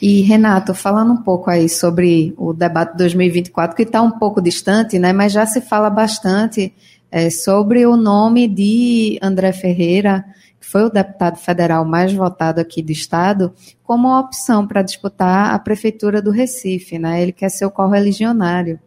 E, 0.00 0.20
Renato, 0.22 0.74
falando 0.74 1.12
um 1.12 1.22
pouco 1.22 1.50
aí 1.50 1.68
sobre 1.68 2.34
o 2.36 2.52
debate 2.52 2.96
2024, 2.96 3.74
que 3.74 3.82
está 3.82 4.02
um 4.02 4.10
pouco 4.10 4.42
distante, 4.42 4.98
né, 4.98 5.12
mas 5.12 5.32
já 5.32 5.46
se 5.46 5.60
fala 5.60 5.88
bastante 5.88 6.72
é, 7.10 7.30
sobre 7.30 7.86
o 7.86 7.96
nome 7.96 8.46
de 8.46 9.18
André 9.22 9.52
Ferreira, 9.52 10.24
que 10.60 10.66
foi 10.66 10.84
o 10.84 10.90
deputado 10.90 11.38
federal 11.38 11.84
mais 11.84 12.12
votado 12.12 12.60
aqui 12.60 12.82
do 12.82 12.92
Estado, 12.92 13.52
como 13.82 14.08
uma 14.08 14.20
opção 14.20 14.66
para 14.66 14.82
disputar 14.82 15.54
a 15.54 15.58
prefeitura 15.58 16.20
do 16.20 16.30
Recife. 16.30 16.98
Né? 16.98 17.22
Ele 17.22 17.32
quer 17.32 17.48
ser 17.48 17.64
o 17.64 17.70
correligionário. 17.70 18.78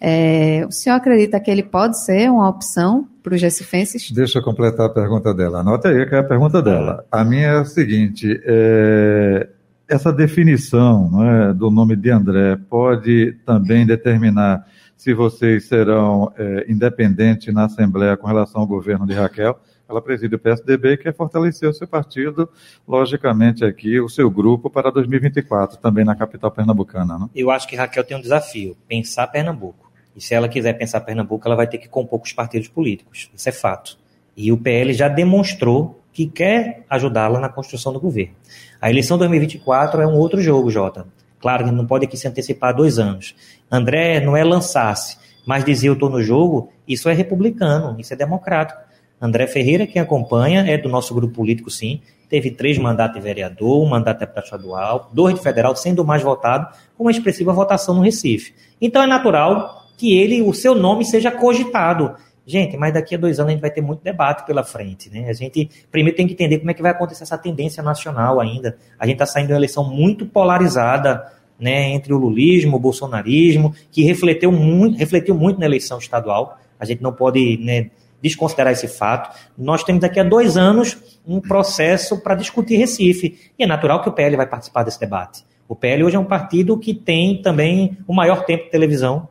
É, 0.00 0.64
o 0.68 0.72
senhor 0.72 0.96
acredita 0.96 1.40
que 1.40 1.50
ele 1.50 1.62
pode 1.62 2.02
ser 2.02 2.30
uma 2.30 2.48
opção 2.48 3.06
para 3.22 3.34
os 3.34 3.42
recifenses? 3.42 4.10
Deixa 4.10 4.38
eu 4.38 4.42
completar 4.42 4.86
a 4.86 4.90
pergunta 4.90 5.34
dela. 5.34 5.60
Anota 5.60 5.88
aí 5.88 6.06
que 6.06 6.14
é 6.14 6.18
a 6.18 6.24
pergunta 6.24 6.62
dela. 6.62 7.04
A 7.10 7.24
minha 7.24 7.48
é 7.48 7.58
a 7.58 7.64
seguinte: 7.64 8.40
é, 8.44 9.48
essa 9.88 10.12
definição 10.12 11.22
é, 11.24 11.52
do 11.52 11.70
nome 11.70 11.94
de 11.96 12.10
André 12.10 12.56
pode 12.68 13.36
também 13.44 13.86
determinar 13.86 14.66
se 14.96 15.14
vocês 15.14 15.68
serão 15.68 16.32
é, 16.36 16.66
independentes 16.68 17.52
na 17.54 17.66
Assembleia 17.66 18.16
com 18.16 18.26
relação 18.26 18.62
ao 18.62 18.66
governo 18.66 19.06
de 19.06 19.14
Raquel. 19.14 19.58
Ela 19.88 20.02
preside 20.02 20.34
o 20.34 20.38
PSDB 20.38 20.92
e 20.92 20.96
quer 20.96 21.14
fortalecer 21.14 21.68
o 21.68 21.72
seu 21.72 21.86
partido, 21.86 22.48
logicamente 22.88 23.64
aqui, 23.64 24.00
o 24.00 24.08
seu 24.08 24.28
grupo 24.28 24.68
para 24.68 24.90
2024, 24.90 25.78
também 25.78 26.04
na 26.04 26.16
capital 26.16 26.50
pernambucana. 26.50 27.30
Eu 27.32 27.52
acho 27.52 27.68
que 27.68 27.76
Raquel 27.76 28.02
tem 28.02 28.16
um 28.16 28.20
desafio, 28.20 28.76
pensar 28.88 29.28
Pernambuco. 29.28 29.92
E 30.16 30.20
se 30.20 30.34
ela 30.34 30.48
quiser 30.48 30.72
pensar 30.72 31.02
Pernambuco, 31.02 31.46
ela 31.46 31.54
vai 31.54 31.68
ter 31.68 31.78
que 31.78 31.88
compor 31.88 32.18
com 32.18 32.26
os 32.26 32.32
partidos 32.32 32.66
políticos. 32.66 33.30
Isso 33.32 33.48
é 33.48 33.52
fato. 33.52 33.96
E 34.36 34.50
o 34.50 34.56
PL 34.56 34.92
já 34.92 35.06
demonstrou 35.06 35.95
que 36.16 36.26
quer 36.26 36.86
ajudá-la 36.88 37.38
na 37.38 37.50
construção 37.50 37.92
do 37.92 38.00
governo. 38.00 38.32
A 38.80 38.88
eleição 38.88 39.18
2024 39.18 40.00
é 40.00 40.06
um 40.06 40.14
outro 40.14 40.40
jogo, 40.40 40.70
Jota. 40.70 41.06
Claro 41.38 41.66
que 41.66 41.70
não 41.70 41.84
pode 41.84 42.06
aqui 42.06 42.16
se 42.16 42.26
antecipar 42.26 42.74
dois 42.74 42.98
anos. 42.98 43.34
André 43.70 44.18
não 44.20 44.34
é 44.34 44.42
lançar-se, 44.42 45.18
mas 45.46 45.62
dizer 45.62 45.88
eu 45.88 45.92
estou 45.92 46.08
no 46.08 46.22
jogo, 46.22 46.72
isso 46.88 47.10
é 47.10 47.12
republicano, 47.12 48.00
isso 48.00 48.14
é 48.14 48.16
democrático. 48.16 48.80
André 49.20 49.46
Ferreira, 49.46 49.86
quem 49.86 50.00
acompanha, 50.00 50.64
é 50.66 50.78
do 50.78 50.88
nosso 50.88 51.14
grupo 51.14 51.34
político, 51.34 51.70
sim. 51.70 52.00
Teve 52.30 52.50
três 52.50 52.78
mandatos 52.78 53.16
de 53.16 53.22
vereador, 53.22 53.84
um 53.84 53.86
mandato 53.86 54.16
de 54.16 54.20
deputado 54.20 54.44
estadual, 54.44 55.10
dois 55.12 55.34
de 55.34 55.42
federal, 55.42 55.76
sendo 55.76 56.00
o 56.00 56.06
mais 56.06 56.22
votado, 56.22 56.74
com 56.96 57.04
uma 57.04 57.10
expressiva 57.10 57.52
votação 57.52 57.94
no 57.94 58.00
Recife. 58.00 58.54
Então 58.80 59.02
é 59.02 59.06
natural 59.06 59.86
que 59.98 60.16
ele, 60.16 60.40
o 60.40 60.54
seu 60.54 60.74
nome 60.74 61.04
seja 61.04 61.30
cogitado. 61.30 62.14
Gente, 62.46 62.76
mas 62.76 62.94
daqui 62.94 63.16
a 63.16 63.18
dois 63.18 63.40
anos 63.40 63.50
a 63.50 63.52
gente 63.54 63.60
vai 63.60 63.70
ter 63.72 63.80
muito 63.80 64.04
debate 64.04 64.46
pela 64.46 64.62
frente, 64.62 65.10
né? 65.10 65.28
A 65.28 65.32
gente 65.32 65.68
primeiro 65.90 66.16
tem 66.16 66.28
que 66.28 66.34
entender 66.34 66.58
como 66.58 66.70
é 66.70 66.74
que 66.74 66.80
vai 66.80 66.92
acontecer 66.92 67.24
essa 67.24 67.36
tendência 67.36 67.82
nacional 67.82 68.38
ainda. 68.38 68.78
A 68.96 69.04
gente 69.04 69.16
está 69.16 69.26
saindo 69.26 69.48
de 69.48 69.52
uma 69.52 69.58
eleição 69.58 69.82
muito 69.82 70.24
polarizada, 70.24 71.32
né, 71.58 71.90
entre 71.90 72.12
o 72.12 72.18
lulismo, 72.18 72.76
o 72.76 72.80
bolsonarismo, 72.80 73.74
que 73.90 74.04
refletiu 74.04 74.52
muito, 74.52 74.96
refletiu 74.96 75.34
muito 75.34 75.58
na 75.58 75.66
eleição 75.66 75.98
estadual. 75.98 76.56
A 76.78 76.84
gente 76.84 77.02
não 77.02 77.12
pode 77.12 77.56
né, 77.56 77.90
desconsiderar 78.22 78.72
esse 78.72 78.86
fato. 78.86 79.36
Nós 79.58 79.82
temos 79.82 80.00
daqui 80.00 80.20
a 80.20 80.24
dois 80.24 80.56
anos 80.56 80.96
um 81.26 81.40
processo 81.40 82.22
para 82.22 82.36
discutir 82.36 82.76
Recife. 82.76 83.50
E 83.58 83.64
é 83.64 83.66
natural 83.66 84.02
que 84.02 84.08
o 84.08 84.12
PL 84.12 84.36
vai 84.36 84.46
participar 84.46 84.84
desse 84.84 85.00
debate. 85.00 85.44
O 85.68 85.74
PL 85.74 86.04
hoje 86.04 86.14
é 86.14 86.18
um 86.18 86.24
partido 86.24 86.78
que 86.78 86.94
tem 86.94 87.42
também 87.42 87.98
o 88.06 88.14
maior 88.14 88.44
tempo 88.44 88.64
de 88.64 88.70
televisão 88.70 89.28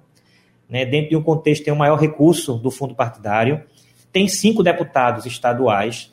né, 0.69 0.85
dentro 0.85 1.09
de 1.09 1.15
um 1.15 1.23
contexto 1.23 1.63
tem 1.63 1.73
o 1.73 1.77
maior 1.77 1.97
recurso 1.97 2.55
do 2.55 2.71
fundo 2.71 2.95
partidário, 2.95 3.63
tem 4.11 4.27
cinco 4.27 4.63
deputados 4.63 5.25
estaduais, 5.25 6.11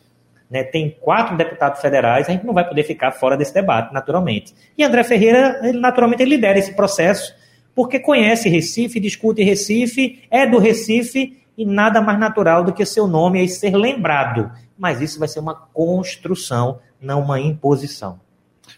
né, 0.50 0.62
tem 0.62 0.96
quatro 1.00 1.36
deputados 1.36 1.80
federais, 1.80 2.28
a 2.28 2.32
gente 2.32 2.44
não 2.44 2.52
vai 2.52 2.68
poder 2.68 2.82
ficar 2.82 3.12
fora 3.12 3.36
desse 3.36 3.54
debate, 3.54 3.92
naturalmente. 3.92 4.54
E 4.76 4.84
André 4.84 5.02
Ferreira, 5.04 5.60
ele, 5.62 5.78
naturalmente, 5.78 6.22
ele 6.22 6.36
lidera 6.36 6.58
esse 6.58 6.74
processo, 6.74 7.34
porque 7.74 7.98
conhece 7.98 8.48
Recife, 8.48 9.00
discute 9.00 9.42
Recife, 9.42 10.22
é 10.30 10.46
do 10.46 10.58
Recife, 10.58 11.42
e 11.56 11.64
nada 11.64 12.00
mais 12.00 12.18
natural 12.18 12.64
do 12.64 12.72
que 12.72 12.84
seu 12.84 13.06
nome 13.06 13.40
aí 13.40 13.48
ser 13.48 13.76
lembrado. 13.76 14.50
Mas 14.76 15.00
isso 15.00 15.18
vai 15.18 15.28
ser 15.28 15.40
uma 15.40 15.54
construção, 15.54 16.80
não 17.00 17.20
uma 17.20 17.40
imposição. 17.40 18.20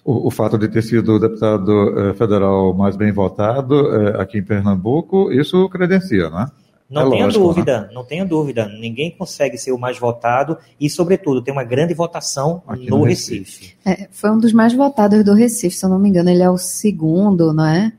O, 0.04 0.28
o, 0.28 0.30
fato 0.30 0.56
de 0.56 0.68
ter 0.68 0.82
sido 0.82 1.14
o 1.14 1.18
deputado 1.18 1.98
eh, 1.98 2.14
federal 2.14 2.72
mais 2.74 2.96
bem 2.96 3.12
votado 3.12 3.74
eh, 3.94 4.20
aqui 4.20 4.38
em 4.38 4.42
Pernambuco, 4.42 5.30
isso 5.32 5.68
credencia, 5.68 6.30
não 6.30 6.40
é? 6.40 6.46
Não 6.90 7.08
é 7.08 7.10
tenha 7.10 7.24
lógico, 7.24 7.44
dúvida, 7.44 7.80
né? 7.80 7.88
não 7.92 8.04
tenha 8.04 8.24
dúvida. 8.24 8.68
Ninguém 8.68 9.10
consegue 9.10 9.56
ser 9.56 9.72
o 9.72 9.78
mais 9.78 9.98
votado 9.98 10.58
e, 10.78 10.88
sobretudo, 10.88 11.42
tem 11.42 11.52
uma 11.52 11.64
grande 11.64 11.94
votação 11.94 12.62
aqui 12.66 12.88
no, 12.88 12.98
no 12.98 13.04
Recife. 13.04 13.38
Recife. 13.38 13.76
É, 13.84 14.08
foi 14.12 14.30
um 14.30 14.38
dos 14.38 14.52
mais 14.52 14.72
votados 14.72 15.24
do 15.24 15.34
Recife, 15.34 15.76
se 15.76 15.84
eu 15.84 15.88
não 15.88 15.98
me 15.98 16.08
engano, 16.08 16.30
ele 16.30 16.42
é 16.42 16.50
o 16.50 16.58
segundo, 16.58 17.52
não 17.52 17.66
é? 17.66 17.92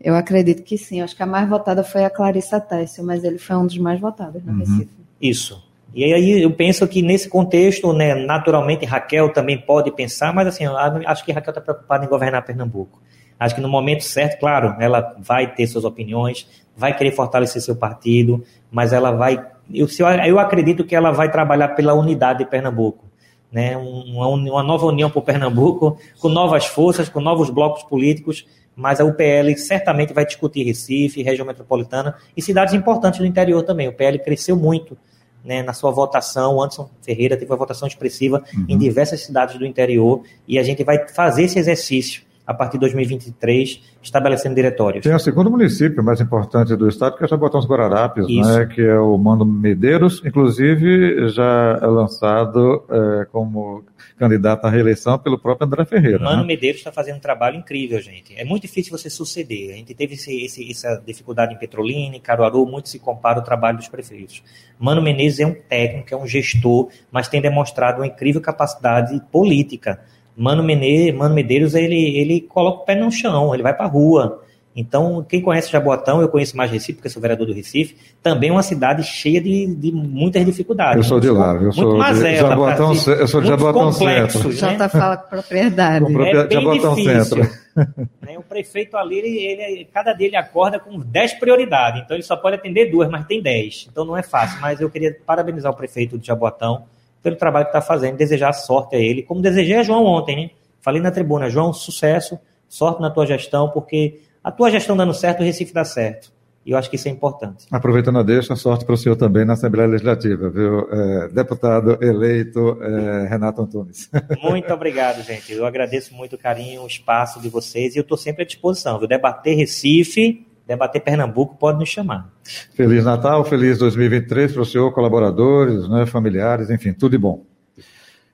Eu 0.00 0.16
acredito 0.16 0.62
que 0.64 0.76
sim. 0.76 1.00
Acho 1.00 1.14
que 1.14 1.22
a 1.22 1.26
mais 1.26 1.48
votada 1.48 1.84
foi 1.84 2.04
a 2.04 2.10
Clarissa 2.10 2.60
Tessio, 2.60 3.04
mas 3.04 3.22
ele 3.22 3.38
foi 3.38 3.56
um 3.56 3.66
dos 3.66 3.78
mais 3.78 4.00
votados 4.00 4.44
no 4.44 4.52
uhum. 4.52 4.58
Recife. 4.58 4.90
Isso. 5.20 5.71
E 5.94 6.04
aí 6.04 6.42
eu 6.42 6.50
penso 6.50 6.86
que 6.88 7.02
nesse 7.02 7.28
contexto, 7.28 7.92
né, 7.92 8.14
naturalmente 8.14 8.84
Raquel 8.86 9.30
também 9.30 9.58
pode 9.58 9.90
pensar, 9.90 10.32
mas 10.32 10.46
assim, 10.48 10.64
acho 11.06 11.24
que 11.24 11.32
Raquel 11.32 11.50
está 11.50 11.60
preocupada 11.60 12.04
em 12.04 12.08
governar 12.08 12.44
Pernambuco. 12.44 13.00
Acho 13.38 13.54
que 13.54 13.60
no 13.60 13.68
momento 13.68 14.02
certo, 14.02 14.38
claro, 14.38 14.76
ela 14.80 15.14
vai 15.18 15.52
ter 15.52 15.66
suas 15.66 15.84
opiniões, 15.84 16.48
vai 16.76 16.96
querer 16.96 17.10
fortalecer 17.10 17.60
seu 17.60 17.76
partido, 17.76 18.42
mas 18.70 18.92
ela 18.92 19.10
vai. 19.10 19.44
Eu, 19.72 19.86
eu 20.26 20.38
acredito 20.38 20.84
que 20.84 20.94
ela 20.94 21.10
vai 21.10 21.30
trabalhar 21.30 21.68
pela 21.68 21.92
unidade 21.92 22.40
de 22.40 22.46
Pernambuco. 22.46 23.04
Né, 23.50 23.76
uma, 23.76 24.28
uma 24.28 24.62
nova 24.62 24.86
união 24.86 25.10
para 25.10 25.18
o 25.18 25.22
Pernambuco, 25.22 25.98
com 26.18 26.30
novas 26.30 26.64
forças, 26.64 27.10
com 27.10 27.20
novos 27.20 27.50
blocos 27.50 27.82
políticos, 27.82 28.46
mas 28.74 28.98
a 28.98 29.04
UPL 29.04 29.54
certamente 29.58 30.14
vai 30.14 30.24
discutir 30.24 30.62
Recife, 30.62 31.22
região 31.22 31.46
metropolitana 31.46 32.14
e 32.34 32.40
cidades 32.40 32.72
importantes 32.72 33.20
do 33.20 33.26
interior 33.26 33.62
também. 33.62 33.88
O 33.88 33.92
PL 33.92 34.18
cresceu 34.20 34.56
muito 34.56 34.96
né, 35.44 35.62
na 35.62 35.72
sua 35.72 35.90
votação. 35.90 36.56
O 36.56 36.62
Anderson 36.62 36.88
Ferreira 37.02 37.36
teve 37.36 37.50
uma 37.50 37.56
votação 37.56 37.86
expressiva 37.86 38.42
uhum. 38.54 38.66
em 38.68 38.78
diversas 38.78 39.20
cidades 39.20 39.58
do 39.58 39.66
interior 39.66 40.22
e 40.46 40.58
a 40.58 40.62
gente 40.62 40.82
vai 40.84 41.08
fazer 41.08 41.44
esse 41.44 41.58
exercício 41.58 42.22
a 42.46 42.52
partir 42.52 42.74
de 42.74 42.80
2023, 42.80 43.80
estabelecendo 44.02 44.54
diretórios. 44.54 45.04
Tem 45.04 45.14
o 45.14 45.18
segundo 45.18 45.50
município 45.50 46.02
mais 46.02 46.20
importante 46.20 46.74
do 46.74 46.88
estado, 46.88 47.16
que 47.16 47.24
é 47.24 47.28
Jabotão 47.28 47.60
dos 47.60 47.68
Guararapes, 47.68 48.26
né, 48.28 48.66
que 48.66 48.80
é 48.80 48.98
o 48.98 49.16
Mano 49.16 49.44
Medeiros, 49.44 50.20
inclusive 50.24 51.28
já 51.28 51.78
é 51.80 51.86
lançado 51.86 52.84
é, 52.90 53.24
como 53.26 53.84
candidato 54.18 54.64
à 54.64 54.70
reeleição 54.70 55.18
pelo 55.18 55.38
próprio 55.38 55.66
André 55.66 55.84
Ferreira. 55.84 56.18
Mano 56.18 56.42
né? 56.42 56.48
Medeiros 56.48 56.80
está 56.80 56.90
fazendo 56.92 57.16
um 57.16 57.20
trabalho 57.20 57.56
incrível, 57.56 58.00
gente. 58.00 58.34
É 58.36 58.44
muito 58.44 58.62
difícil 58.62 58.96
você 58.96 59.08
suceder. 59.08 59.72
A 59.72 59.76
gente 59.76 59.94
teve 59.94 60.14
esse, 60.14 60.44
esse, 60.44 60.70
essa 60.70 61.02
dificuldade 61.06 61.54
em 61.54 61.58
Petrolina, 61.58 62.16
em 62.16 62.20
Caruaru, 62.20 62.66
muito 62.66 62.88
se 62.88 62.98
compara 62.98 63.38
o 63.38 63.42
trabalho 63.42 63.78
dos 63.78 63.88
prefeitos. 63.88 64.42
Mano 64.78 65.00
Menezes 65.00 65.40
é 65.40 65.46
um 65.46 65.54
técnico, 65.54 66.12
é 66.12 66.16
um 66.16 66.26
gestor, 66.26 66.88
mas 67.10 67.28
tem 67.28 67.40
demonstrado 67.40 68.00
uma 68.00 68.06
incrível 68.06 68.40
capacidade 68.40 69.20
política 69.30 70.00
Mano, 70.36 70.62
Mene, 70.62 71.12
Mano 71.12 71.34
Medeiros, 71.34 71.74
ele, 71.74 72.16
ele 72.16 72.40
coloca 72.40 72.82
o 72.82 72.84
pé 72.84 72.94
no 72.94 73.10
chão, 73.10 73.54
ele 73.54 73.62
vai 73.62 73.74
para 73.74 73.86
a 73.86 73.88
rua. 73.88 74.42
Então, 74.74 75.24
quem 75.28 75.42
conhece 75.42 75.70
Jaboatão, 75.70 76.22
eu 76.22 76.28
conheço 76.28 76.56
mais 76.56 76.70
Recife, 76.70 76.94
porque 76.94 77.08
sou 77.08 77.20
vereador 77.20 77.46
do 77.46 77.52
Recife, 77.52 77.94
também 78.22 78.48
é 78.48 78.52
uma 78.52 78.62
cidade 78.62 79.02
cheia 79.02 79.38
de, 79.38 79.66
de 79.66 79.92
muitas 79.92 80.44
dificuldades. 80.46 80.96
Eu 80.96 81.04
sou 81.04 81.20
de 81.20 81.30
lá, 81.30 81.54
eu 81.56 81.72
sou 81.72 81.98
mazela, 81.98 82.30
de 82.30 82.36
Jaboatão, 82.36 82.92
eu 82.92 83.28
sou 83.28 83.40
de 83.42 83.48
Jaboatão 83.48 83.92
Centro. 83.92 84.48
Né? 84.48 84.54
Já 84.54 84.74
tá 84.76 84.88
fala 84.88 85.16
com 85.18 85.28
propriedade. 85.28 86.04
Com 86.06 86.22
é 86.22 86.46
bem 86.46 86.50
Jaboatão 86.50 86.94
difícil. 86.94 87.22
Centro. 87.22 87.50
né? 88.22 88.38
O 88.38 88.42
prefeito 88.42 88.96
ali, 88.96 89.18
ele, 89.18 89.62
ele, 89.62 89.88
cada 89.92 90.14
dia 90.14 90.28
ele 90.28 90.36
acorda 90.36 90.78
com 90.78 90.98
10 90.98 91.34
prioridades, 91.34 92.02
então 92.02 92.16
ele 92.16 92.24
só 92.24 92.34
pode 92.34 92.56
atender 92.56 92.90
duas, 92.90 93.10
mas 93.10 93.26
tem 93.26 93.42
10. 93.42 93.88
Então 93.92 94.06
não 94.06 94.16
é 94.16 94.22
fácil, 94.22 94.58
mas 94.58 94.80
eu 94.80 94.88
queria 94.88 95.14
parabenizar 95.26 95.70
o 95.70 95.76
prefeito 95.76 96.18
de 96.18 96.26
Jaboatão, 96.26 96.84
pelo 97.22 97.36
trabalho 97.36 97.66
que 97.66 97.70
está 97.70 97.80
fazendo, 97.80 98.16
desejar 98.16 98.52
sorte 98.52 98.96
a 98.96 98.98
ele, 98.98 99.22
como 99.22 99.40
desejei 99.40 99.76
a 99.76 99.82
João 99.82 100.04
ontem, 100.04 100.36
né? 100.36 100.50
Falei 100.80 101.00
na 101.00 101.10
tribuna, 101.10 101.48
João, 101.48 101.72
sucesso, 101.72 102.38
sorte 102.68 103.00
na 103.00 103.10
tua 103.10 103.24
gestão, 103.24 103.70
porque 103.70 104.20
a 104.42 104.50
tua 104.50 104.70
gestão 104.70 104.96
dando 104.96 105.14
certo, 105.14 105.40
o 105.40 105.44
Recife 105.44 105.72
dá 105.72 105.84
certo. 105.84 106.32
E 106.64 106.70
eu 106.70 106.78
acho 106.78 106.88
que 106.88 106.96
isso 106.96 107.08
é 107.08 107.10
importante. 107.10 107.66
Aproveitando 107.70 108.18
a 108.18 108.22
deixa, 108.22 108.54
sorte 108.54 108.84
para 108.84 108.94
o 108.94 108.96
senhor 108.96 109.16
também 109.16 109.44
na 109.44 109.54
Assembleia 109.54 109.88
Legislativa, 109.88 110.48
viu? 110.48 110.88
É, 110.92 111.28
deputado 111.28 111.98
eleito 112.00 112.78
é, 112.80 113.28
Renato 113.28 113.62
Antunes. 113.62 114.08
Muito 114.42 114.72
obrigado, 114.72 115.22
gente. 115.22 115.52
Eu 115.52 115.66
agradeço 115.66 116.14
muito 116.14 116.36
o 116.36 116.38
carinho, 116.38 116.82
o 116.82 116.86
espaço 116.86 117.40
de 117.40 117.48
vocês 117.48 117.94
e 117.94 117.98
eu 117.98 118.02
estou 118.02 118.16
sempre 118.16 118.42
à 118.42 118.46
disposição, 118.46 118.98
viu? 118.98 119.08
Debater 119.08 119.56
Recife 119.56 120.46
debater 120.66 121.00
Pernambuco, 121.00 121.56
pode 121.56 121.78
nos 121.78 121.88
chamar. 121.88 122.28
Feliz 122.74 123.04
Natal, 123.04 123.44
feliz 123.44 123.78
2023 123.78 124.52
para 124.52 124.62
o 124.62 124.66
senhor, 124.66 124.92
colaboradores, 124.92 125.88
né, 125.88 126.06
familiares, 126.06 126.70
enfim, 126.70 126.92
tudo 126.92 127.12
de 127.12 127.18
bom. 127.18 127.44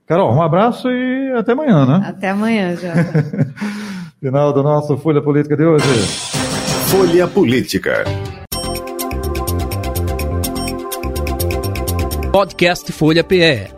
Carol, 0.07 0.35
um 0.35 0.43
abraço 0.43 0.89
e 0.89 1.33
até 1.37 1.53
amanhã, 1.53 1.85
né? 1.85 2.03
Até 2.07 2.31
amanhã, 2.31 2.75
Jota. 2.75 3.53
Final 4.21 4.53
do 4.53 4.63
nosso 4.63 4.97
Folha 4.97 5.23
Política 5.23 5.57
de 5.57 5.65
hoje. 5.65 5.85
Folha 6.89 7.29
Política. 7.29 8.05
Podcast 12.33 12.91
Folha 12.93 13.23
PE. 13.23 13.78